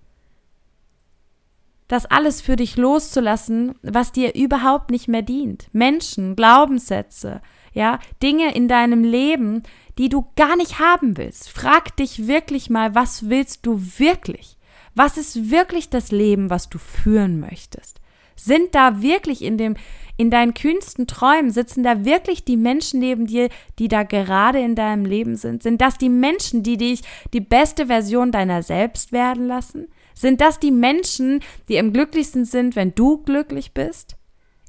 das 1.88 2.06
alles 2.06 2.42
für 2.42 2.58
dich 2.58 2.76
loszulassen, 2.76 3.76
was 3.82 4.12
dir 4.12 4.36
überhaupt 4.36 4.92
nicht 4.92 5.08
mehr 5.08 5.22
dient. 5.22 5.70
Menschen, 5.72 6.36
Glaubenssätze, 6.36 7.42
ja, 7.74 8.00
Dinge 8.22 8.54
in 8.54 8.68
deinem 8.68 9.04
Leben, 9.04 9.64
die 9.98 10.10
du 10.10 10.28
gar 10.36 10.58
nicht 10.58 10.80
haben 10.80 11.18
willst. 11.18 11.50
Frag 11.50 11.96
dich 11.96 12.28
wirklich 12.28 12.70
mal, 12.70 12.94
was 12.94 13.30
willst 13.30 13.66
du 13.66 13.82
wirklich? 13.98 14.58
Was 14.96 15.18
ist 15.18 15.52
wirklich 15.52 15.90
das 15.90 16.12
Leben, 16.12 16.50
was 16.50 16.70
du 16.70 16.78
führen 16.78 17.40
möchtest? 17.40 18.02
Sind 18.36 18.76
da 18.76 19.02
wirklich 19.02 19.42
in 19.42 19.58
dem, 19.58 19.76
in 20.18 20.32
deinen 20.32 20.54
kühnsten 20.54 21.08
Träumen, 21.08 21.52
sitzen 21.52 21.84
da 21.84 22.04
wirklich 22.04 22.44
die 22.44 22.58
Menschen 22.58 23.00
neben 23.00 23.28
dir, 23.28 23.50
die 23.80 23.88
da 23.88 24.04
gerade 24.04 24.60
in 24.60 24.76
deinem 24.76 25.06
Leben 25.06 25.36
sind? 25.36 25.64
Sind 25.64 25.82
das 25.82 25.98
die 25.98 26.10
Menschen, 26.10 26.64
die 26.64 26.78
dich 26.78 27.02
die 27.34 27.42
beste 27.42 27.88
Version 27.88 28.32
deiner 28.32 28.64
selbst 28.64 29.12
werden 29.12 29.48
lassen? 29.48 29.88
Sind 30.14 30.42
das 30.42 30.60
die 30.60 30.72
Menschen, 30.72 31.42
die 31.70 31.78
am 31.78 31.94
glücklichsten 31.94 32.46
sind, 32.46 32.76
wenn 32.76 32.96
du 32.96 33.20
glücklich 33.20 33.74
bist? 33.74 34.18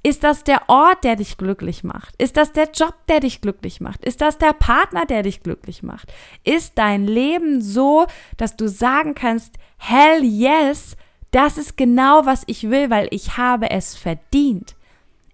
Ist 0.03 0.23
das 0.23 0.45
der 0.45 0.69
Ort, 0.69 1.03
der 1.05 1.17
dich 1.17 1.37
glücklich 1.39 1.83
macht? 1.83 2.15
Ist 2.19 2.37
das 2.37 2.53
der 2.53 2.71
Job, 2.73 2.95
der 3.09 3.21
dich 3.21 3.41
glücklich 3.41 3.81
macht? 3.81 4.05
Ist 4.05 4.21
das 4.21 4.39
der 4.39 4.53
Partner, 4.53 5.07
der 5.07 5.23
dich 5.23 5.43
glücklich 5.43 5.83
macht? 5.83 6.13
Ist 6.45 6.79
dein 6.79 7.05
Leben 7.05 7.61
so, 7.61 8.07
dass 8.37 8.57
du 8.57 8.69
sagen 8.69 9.15
kannst, 9.15 9.57
hell 9.79 10.23
yes, 10.23 10.97
das 11.31 11.59
ist 11.59 11.77
genau, 11.77 12.25
was 12.27 12.45
ich 12.47 12.71
will, 12.71 12.91
weil 12.91 13.09
ich 13.11 13.37
habe 13.37 13.71
es 13.71 13.97
verdient. 13.97 14.77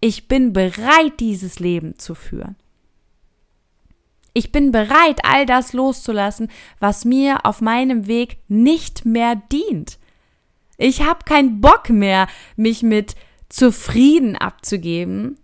Ich 0.06 0.28
bin 0.28 0.52
bereit, 0.52 1.18
dieses 1.18 1.60
Leben 1.60 1.98
zu 1.98 2.14
führen. 2.14 2.56
Ich 4.34 4.52
bin 4.52 4.70
bereit, 4.70 5.20
all 5.22 5.46
das 5.46 5.72
loszulassen, 5.72 6.50
was 6.78 7.06
mir 7.06 7.46
auf 7.46 7.62
meinem 7.62 8.06
Weg 8.06 8.36
nicht 8.46 9.06
mehr 9.06 9.34
dient. 9.50 9.98
Ich 10.76 11.00
habe 11.00 11.20
keinen 11.24 11.62
Bock 11.62 11.88
mehr, 11.88 12.28
mich 12.54 12.82
mit 12.82 13.14
zufrieden 13.48 14.36
abzugeben. 14.36 15.38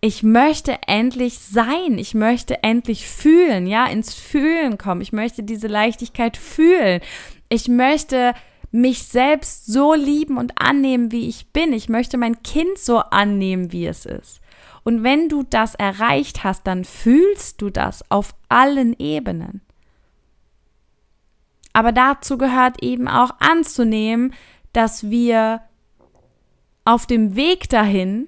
Ich 0.00 0.24
möchte 0.24 0.76
endlich 0.88 1.38
sein, 1.38 1.96
ich 1.96 2.12
möchte 2.12 2.64
endlich 2.64 3.06
fühlen, 3.06 3.68
ja, 3.68 3.86
ins 3.86 4.14
Fühlen 4.14 4.78
kommen. 4.78 5.00
Ich 5.00 5.12
möchte 5.12 5.44
diese 5.44 5.68
Leichtigkeit 5.68 6.36
fühlen. 6.36 7.00
Ich 7.48 7.68
möchte 7.68 8.34
mich 8.74 9.04
selbst 9.04 9.66
so 9.66 9.94
lieben 9.94 10.36
und 10.36 10.60
annehmen, 10.60 11.12
wie 11.12 11.28
ich 11.28 11.46
bin. 11.52 11.72
Ich 11.72 11.88
möchte 11.88 12.18
mein 12.18 12.42
Kind 12.42 12.76
so 12.76 12.98
annehmen, 12.98 13.70
wie 13.70 13.86
es 13.86 14.04
ist. 14.04 14.40
Und 14.82 15.04
wenn 15.04 15.28
du 15.28 15.44
das 15.44 15.76
erreicht 15.76 16.42
hast, 16.42 16.66
dann 16.66 16.84
fühlst 16.84 17.62
du 17.62 17.70
das 17.70 18.10
auf 18.10 18.34
allen 18.48 18.98
Ebenen. 18.98 19.60
Aber 21.72 21.92
dazu 21.92 22.36
gehört 22.36 22.82
eben 22.82 23.06
auch 23.06 23.30
anzunehmen, 23.38 24.34
dass 24.72 25.08
wir 25.08 25.62
auf 26.84 27.06
dem 27.06 27.36
Weg 27.36 27.68
dahin 27.68 28.26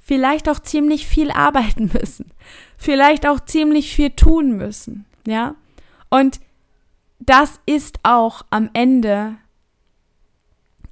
vielleicht 0.00 0.48
auch 0.48 0.58
ziemlich 0.58 1.06
viel 1.06 1.30
arbeiten 1.30 1.90
müssen, 2.00 2.32
vielleicht 2.78 3.26
auch 3.26 3.40
ziemlich 3.40 3.94
viel 3.94 4.10
tun 4.10 4.56
müssen, 4.56 5.04
ja? 5.26 5.54
Und 6.08 6.40
das 7.26 7.60
ist 7.66 8.00
auch 8.02 8.42
am 8.50 8.70
Ende 8.72 9.36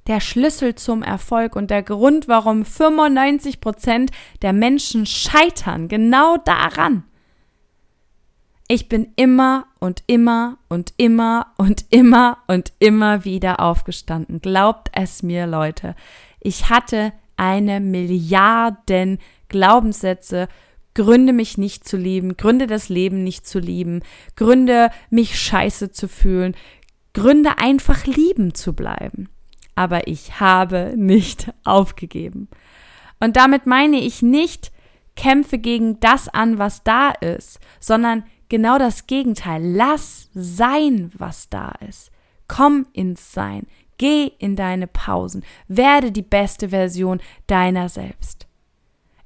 der 0.07 0.19
Schlüssel 0.19 0.75
zum 0.75 1.03
Erfolg 1.03 1.55
und 1.55 1.69
der 1.69 1.83
Grund, 1.83 2.27
warum 2.27 2.65
95 2.65 3.61
Prozent 3.61 4.11
der 4.41 4.53
Menschen 4.53 5.05
scheitern, 5.05 5.87
genau 5.87 6.37
daran. 6.37 7.03
Ich 8.67 8.87
bin 8.87 9.11
immer 9.17 9.67
und 9.79 10.03
immer 10.07 10.57
und 10.69 10.93
immer 10.97 11.47
und 11.57 11.85
immer 11.89 12.37
und 12.47 12.71
immer 12.79 13.25
wieder 13.25 13.59
aufgestanden. 13.59 14.39
Glaubt 14.39 14.89
es 14.93 15.23
mir, 15.23 15.45
Leute. 15.45 15.95
Ich 16.39 16.69
hatte 16.69 17.11
eine 17.35 17.79
Milliarden 17.79 19.19
Glaubenssätze, 19.49 20.47
Gründe 20.93 21.33
mich 21.33 21.57
nicht 21.57 21.87
zu 21.87 21.97
lieben, 21.97 22.37
Gründe 22.37 22.67
das 22.67 22.89
Leben 22.89 23.23
nicht 23.23 23.47
zu 23.47 23.59
lieben, 23.59 24.01
Gründe 24.35 24.89
mich 25.09 25.39
scheiße 25.39 25.91
zu 25.91 26.07
fühlen, 26.07 26.55
Gründe 27.13 27.57
einfach 27.57 28.05
lieben 28.05 28.53
zu 28.53 28.73
bleiben. 28.73 29.29
Aber 29.75 30.07
ich 30.07 30.39
habe 30.39 30.93
nicht 30.95 31.53
aufgegeben. 31.63 32.49
Und 33.19 33.37
damit 33.37 33.65
meine 33.65 33.99
ich 33.99 34.21
nicht, 34.21 34.71
kämpfe 35.15 35.59
gegen 35.59 35.99
das 35.99 36.27
an, 36.27 36.57
was 36.57 36.83
da 36.83 37.11
ist, 37.11 37.59
sondern 37.79 38.23
genau 38.49 38.77
das 38.77 39.07
Gegenteil. 39.07 39.61
Lass 39.63 40.29
sein, 40.33 41.11
was 41.15 41.49
da 41.49 41.73
ist. 41.87 42.11
Komm 42.47 42.87
ins 42.93 43.31
Sein. 43.31 43.67
Geh 43.97 44.31
in 44.39 44.55
deine 44.55 44.87
Pausen. 44.87 45.43
Werde 45.67 46.11
die 46.11 46.23
beste 46.23 46.69
Version 46.69 47.21
deiner 47.47 47.87
selbst. 47.87 48.47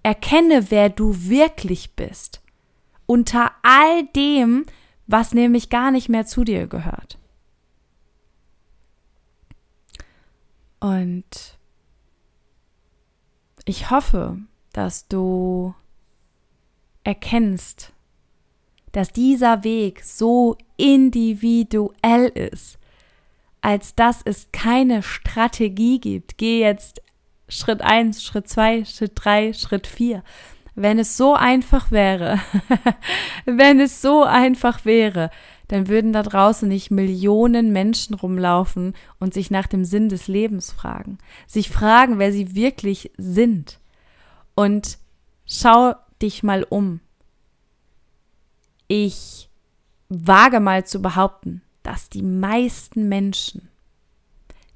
Erkenne, 0.06 0.70
wer 0.70 0.90
du 0.90 1.16
wirklich 1.30 1.96
bist. 1.96 2.40
Unter 3.08 3.52
all 3.64 4.06
dem, 4.16 4.68
was 5.08 5.34
nämlich 5.34 5.72
gar 5.72 5.90
nicht 5.90 6.10
mehr 6.10 6.28
zu 6.28 6.44
dir 6.44 6.68
gehört. 6.68 7.18
Und 10.80 11.58
ich 13.66 13.90
hoffe, 13.90 14.38
dass 14.74 15.08
du 15.08 15.74
erkennst, 17.04 17.92
dass 18.92 19.12
dieser 19.12 19.64
Weg 19.64 20.04
so 20.04 20.56
individuell 20.78 22.28
ist, 22.28 22.78
als 23.62 23.96
dass 23.96 24.22
es 24.24 24.52
keine 24.52 25.02
Strategie 25.02 26.00
gibt. 26.00 26.38
Geh 26.38 26.62
jetzt 26.62 27.02
Schritt 27.48 27.82
1, 27.82 28.24
Schritt 28.24 28.48
2, 28.48 28.86
Schritt 28.86 29.12
3, 29.16 29.54
Schritt 29.54 29.88
4. 29.88 30.24
Wenn 30.76 31.00
es 31.00 31.16
so 31.16 31.36
einfach 31.36 31.92
wäre, 31.92 32.40
wenn 33.46 33.80
es 33.80 34.02
so 34.02 34.24
einfach 34.24 34.84
wäre, 34.84 35.30
dann 35.68 35.88
würden 35.88 36.14
da 36.14 36.22
draußen 36.22 36.68
nicht 36.68 36.92
Millionen 36.92 37.72
Menschen 37.72 38.14
rumlaufen 38.14 38.94
und 39.20 39.34
sich 39.34 39.50
nach 39.50 39.68
dem 39.68 39.86
Sinn 39.86 40.10
des 40.10 40.28
Lebens 40.28 40.72
fragen, 40.72 41.18
sich 41.48 41.70
fragen, 41.70 42.20
wer 42.20 42.32
sie 42.32 42.56
wirklich 42.56 43.12
sind. 43.18 43.80
Und 44.54 44.98
schau 45.46 45.96
dich 46.22 46.44
mal 46.44 46.64
um. 46.64 47.00
Ich 48.88 49.50
wage 50.10 50.60
mal 50.60 50.86
zu 50.86 51.02
behaupten, 51.02 51.62
dass 51.84 52.10
die 52.10 52.22
meisten 52.22 53.10
Menschen 53.10 53.70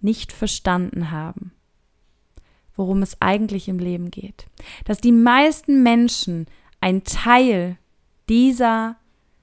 nicht 0.02 0.32
verstanden 0.32 1.12
haben, 1.12 1.52
worum 2.80 3.04
es 3.04 3.22
eigentlich 3.22 3.68
im 3.68 3.78
Leben 3.78 4.10
geht. 4.10 4.48
Dass 4.86 5.00
die 5.00 5.12
meisten 5.12 5.84
Menschen 5.84 6.48
ein 6.82 7.04
Teil 7.04 7.78
dieser 8.30 8.96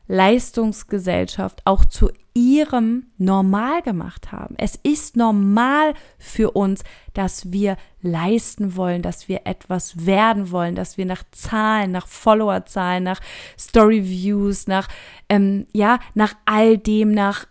Leistungsgesellschaft 0.08 1.60
auch 1.64 1.84
zu 1.84 2.10
ihrem 2.32 3.06
Normal 3.18 3.82
gemacht 3.82 4.32
haben. 4.32 4.54
Es 4.58 4.76
ist 4.82 5.16
normal 5.16 5.94
für 6.18 6.52
uns, 6.52 6.82
dass 7.14 7.52
wir 7.52 7.76
leisten 8.02 8.76
wollen, 8.76 9.02
dass 9.02 9.28
wir 9.28 9.42
etwas 9.44 10.06
werden 10.06 10.50
wollen, 10.50 10.74
dass 10.74 10.96
wir 10.96 11.06
nach 11.06 11.24
Zahlen, 11.30 11.92
nach 11.92 12.06
Followerzahlen, 12.06 13.04
nach 13.04 13.20
Storyviews, 13.58 14.66
nach 14.66 14.88
ähm, 15.28 15.66
ja 15.72 15.98
nach 16.14 16.34
all 16.44 16.78
dem, 16.78 17.10
nach 17.10 17.46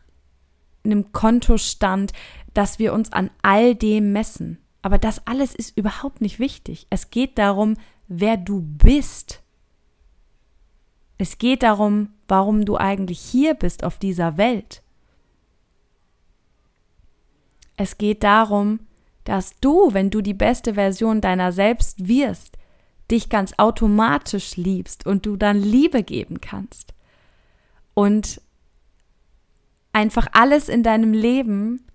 einem 0.84 1.12
Kontostand, 1.12 2.14
dass 2.54 2.80
wir 2.80 2.94
uns 2.94 3.12
an 3.12 3.30
all 3.42 3.76
dem 3.76 4.14
messen. 4.14 4.65
Aber 4.86 5.00
das 5.00 5.26
alles 5.26 5.56
ist 5.56 5.76
überhaupt 5.76 6.22
nicht 6.22 6.38
wichtig. 6.38 6.86
Es 6.92 7.10
geht 7.10 7.40
darum, 7.40 7.74
wer 8.08 8.38
du 8.38 8.62
bist. 8.62 9.42
Es 11.18 11.40
geht 11.40 11.64
darum, 11.64 12.10
warum 12.28 12.66
du 12.66 12.78
eigentlich 12.78 13.20
hier 13.20 13.56
bist 13.56 13.84
auf 13.84 13.98
dieser 13.98 14.38
Welt. 14.38 14.84
Es 17.78 17.98
geht 17.98 18.22
darum, 18.22 18.80
dass 19.24 19.60
du, 19.60 19.92
wenn 19.96 20.12
du 20.12 20.22
die 20.22 20.36
beste 20.36 20.76
Version 20.76 21.20
deiner 21.20 21.52
selbst 21.52 22.08
wirst, 22.08 22.56
dich 23.10 23.30
ganz 23.30 23.56
automatisch 23.58 24.56
liebst 24.56 25.08
und 25.08 25.26
du 25.26 25.36
dann 25.36 25.58
Liebe 25.58 26.04
geben 26.04 26.42
kannst. 26.42 26.94
Und 27.96 28.40
einfach 29.94 30.28
alles 30.34 30.70
in 30.70 30.84
deinem 30.84 31.14
Leben 31.14 31.88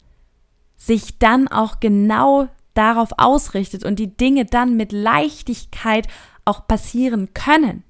sich 0.77 1.21
dann 1.21 1.47
auch 1.47 1.79
genau 1.79 2.49
darauf 2.75 3.11
ausrichtet 3.17 3.85
und 3.85 3.99
die 3.99 4.17
Dinge 4.17 4.45
dann 4.45 4.77
mit 4.77 4.93
Leichtigkeit 4.93 6.07
auch 6.45 6.67
passieren 6.67 7.35
können. 7.35 7.85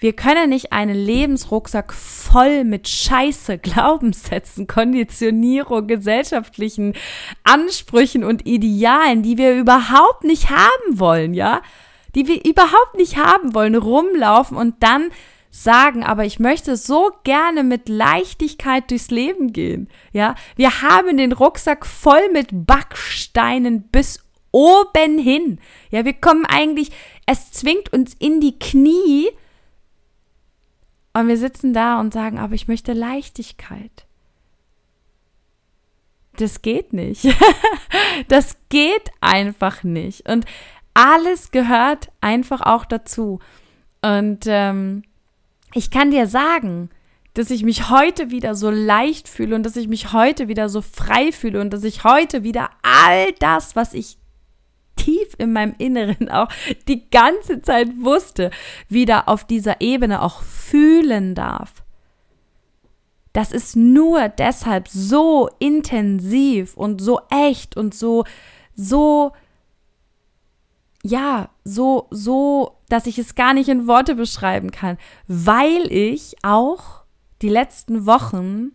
Wir 0.00 0.14
können 0.14 0.48
nicht 0.48 0.72
einen 0.72 0.94
Lebensrucksack 0.94 1.92
voll 1.92 2.64
mit 2.64 2.88
Scheiße, 2.88 3.58
Glaubenssätzen, 3.62 4.66
Konditionierung, 4.66 5.86
gesellschaftlichen 5.86 6.94
Ansprüchen 7.44 8.24
und 8.24 8.46
Idealen, 8.46 9.22
die 9.22 9.36
wir 9.36 9.54
überhaupt 9.54 10.24
nicht 10.24 10.48
haben 10.48 10.98
wollen, 10.98 11.34
ja? 11.34 11.60
Die 12.14 12.26
wir 12.26 12.44
überhaupt 12.44 12.96
nicht 12.96 13.18
haben 13.18 13.54
wollen, 13.54 13.76
rumlaufen 13.76 14.56
und 14.56 14.82
dann 14.82 15.10
sagen, 15.50 16.04
aber 16.04 16.24
ich 16.24 16.38
möchte 16.38 16.76
so 16.76 17.10
gerne 17.24 17.64
mit 17.64 17.88
Leichtigkeit 17.88 18.90
durchs 18.90 19.10
Leben 19.10 19.52
gehen. 19.52 19.88
Ja, 20.12 20.34
wir 20.56 20.82
haben 20.82 21.16
den 21.16 21.32
Rucksack 21.32 21.84
voll 21.84 22.30
mit 22.32 22.48
Backsteinen 22.52 23.82
bis 23.82 24.24
oben 24.52 25.18
hin. 25.18 25.60
Ja, 25.90 26.04
wir 26.04 26.14
kommen 26.14 26.46
eigentlich, 26.46 26.90
es 27.26 27.50
zwingt 27.52 27.92
uns 27.92 28.14
in 28.14 28.40
die 28.40 28.58
Knie, 28.58 29.28
und 31.12 31.28
wir 31.28 31.36
sitzen 31.36 31.72
da 31.72 32.00
und 32.00 32.12
sagen, 32.12 32.38
aber 32.38 32.54
ich 32.54 32.68
möchte 32.68 32.92
Leichtigkeit. 32.92 34.06
Das 36.36 36.62
geht 36.62 36.92
nicht. 36.92 37.26
das 38.28 38.56
geht 38.68 39.10
einfach 39.20 39.82
nicht. 39.82 40.28
Und 40.28 40.46
alles 40.94 41.50
gehört 41.50 42.10
einfach 42.20 42.60
auch 42.60 42.84
dazu. 42.84 43.40
Und 44.02 44.44
ähm, 44.46 45.02
ich 45.74 45.90
kann 45.90 46.10
dir 46.10 46.26
sagen, 46.26 46.90
dass 47.34 47.50
ich 47.50 47.62
mich 47.62 47.90
heute 47.90 48.30
wieder 48.30 48.54
so 48.54 48.70
leicht 48.70 49.28
fühle 49.28 49.54
und 49.54 49.64
dass 49.64 49.76
ich 49.76 49.88
mich 49.88 50.12
heute 50.12 50.48
wieder 50.48 50.68
so 50.68 50.82
frei 50.82 51.32
fühle 51.32 51.60
und 51.60 51.70
dass 51.70 51.84
ich 51.84 52.04
heute 52.04 52.42
wieder 52.42 52.70
all 52.82 53.32
das, 53.38 53.76
was 53.76 53.94
ich 53.94 54.18
tief 54.96 55.34
in 55.38 55.52
meinem 55.52 55.74
Inneren 55.78 56.28
auch 56.28 56.48
die 56.88 57.08
ganze 57.08 57.62
Zeit 57.62 57.88
wusste, 58.00 58.50
wieder 58.88 59.28
auf 59.28 59.44
dieser 59.44 59.80
Ebene 59.80 60.22
auch 60.22 60.42
fühlen 60.42 61.34
darf. 61.34 61.84
Das 63.32 63.52
ist 63.52 63.76
nur 63.76 64.28
deshalb 64.28 64.88
so 64.88 65.48
intensiv 65.60 66.76
und 66.76 67.00
so 67.00 67.20
echt 67.30 67.76
und 67.76 67.94
so, 67.94 68.24
so, 68.74 69.32
ja, 71.04 71.48
so, 71.64 72.08
so, 72.10 72.76
dass 72.90 73.06
ich 73.06 73.18
es 73.18 73.34
gar 73.34 73.54
nicht 73.54 73.68
in 73.68 73.86
Worte 73.86 74.14
beschreiben 74.14 74.70
kann, 74.70 74.98
weil 75.26 75.90
ich 75.90 76.36
auch 76.42 77.04
die 77.40 77.48
letzten 77.48 78.04
Wochen 78.04 78.72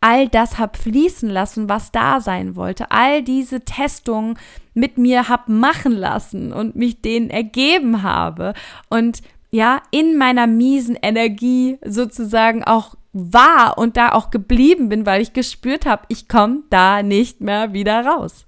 all 0.00 0.28
das 0.28 0.58
habe 0.58 0.78
fließen 0.78 1.28
lassen, 1.28 1.68
was 1.68 1.90
da 1.90 2.20
sein 2.20 2.54
wollte. 2.54 2.90
All 2.90 3.22
diese 3.22 3.62
Testungen 3.62 4.38
mit 4.72 4.98
mir 4.98 5.28
habe 5.28 5.50
machen 5.52 5.92
lassen 5.92 6.52
und 6.52 6.76
mich 6.76 7.02
denen 7.02 7.30
ergeben 7.30 8.02
habe 8.02 8.54
und 8.88 9.22
ja, 9.50 9.82
in 9.90 10.18
meiner 10.18 10.46
miesen 10.46 10.96
Energie 11.00 11.78
sozusagen 11.84 12.62
auch 12.62 12.94
war 13.12 13.78
und 13.78 13.96
da 13.96 14.12
auch 14.12 14.30
geblieben 14.30 14.90
bin, 14.90 15.06
weil 15.06 15.22
ich 15.22 15.32
gespürt 15.32 15.86
habe, 15.86 16.04
ich 16.08 16.28
komme 16.28 16.64
da 16.68 17.02
nicht 17.02 17.40
mehr 17.40 17.72
wieder 17.72 18.04
raus. 18.04 18.46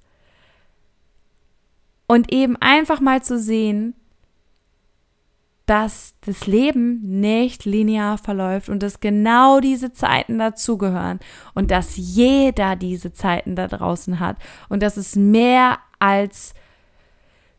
Und 2.06 2.32
eben 2.32 2.56
einfach 2.56 3.00
mal 3.00 3.22
zu 3.22 3.38
sehen, 3.38 3.94
dass 5.68 6.14
das 6.22 6.46
Leben 6.46 7.20
nicht 7.20 7.66
linear 7.66 8.16
verläuft 8.16 8.70
und 8.70 8.82
dass 8.82 9.00
genau 9.00 9.60
diese 9.60 9.92
Zeiten 9.92 10.38
dazugehören 10.38 11.20
und 11.54 11.70
dass 11.70 11.98
jeder 11.98 12.74
diese 12.74 13.12
Zeiten 13.12 13.54
da 13.54 13.68
draußen 13.68 14.18
hat 14.18 14.38
und 14.70 14.82
dass 14.82 14.96
es 14.96 15.14
mehr 15.14 15.78
als 15.98 16.54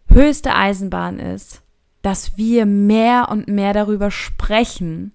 höchste 0.08 0.56
Eisenbahn 0.56 1.20
ist, 1.20 1.62
dass 2.02 2.36
wir 2.36 2.66
mehr 2.66 3.30
und 3.30 3.48
mehr 3.48 3.74
darüber 3.74 4.10
sprechen, 4.10 5.12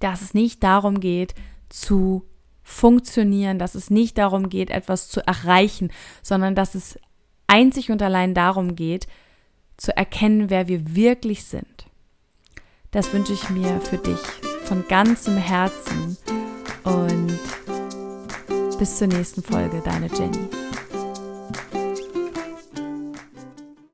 dass 0.00 0.22
es 0.22 0.32
nicht 0.32 0.62
darum 0.62 1.00
geht 1.00 1.34
zu 1.68 2.24
funktionieren, 2.62 3.58
dass 3.58 3.74
es 3.74 3.90
nicht 3.90 4.16
darum 4.16 4.48
geht, 4.48 4.70
etwas 4.70 5.08
zu 5.08 5.20
erreichen, 5.26 5.90
sondern 6.22 6.54
dass 6.54 6.74
es 6.74 6.98
einzig 7.46 7.90
und 7.90 8.00
allein 8.00 8.32
darum 8.32 8.74
geht, 8.74 9.06
zu 9.84 9.96
erkennen, 9.96 10.48
wer 10.48 10.66
wir 10.66 10.96
wirklich 10.96 11.44
sind. 11.44 11.86
Das 12.90 13.12
wünsche 13.12 13.34
ich 13.34 13.50
mir 13.50 13.80
für 13.82 13.98
dich 13.98 14.20
von 14.64 14.86
ganzem 14.88 15.36
Herzen 15.36 16.16
und 16.84 17.38
bis 18.78 18.96
zur 18.96 19.08
nächsten 19.08 19.42
Folge, 19.42 19.82
deine 19.84 20.06
Jenny. 20.06 20.63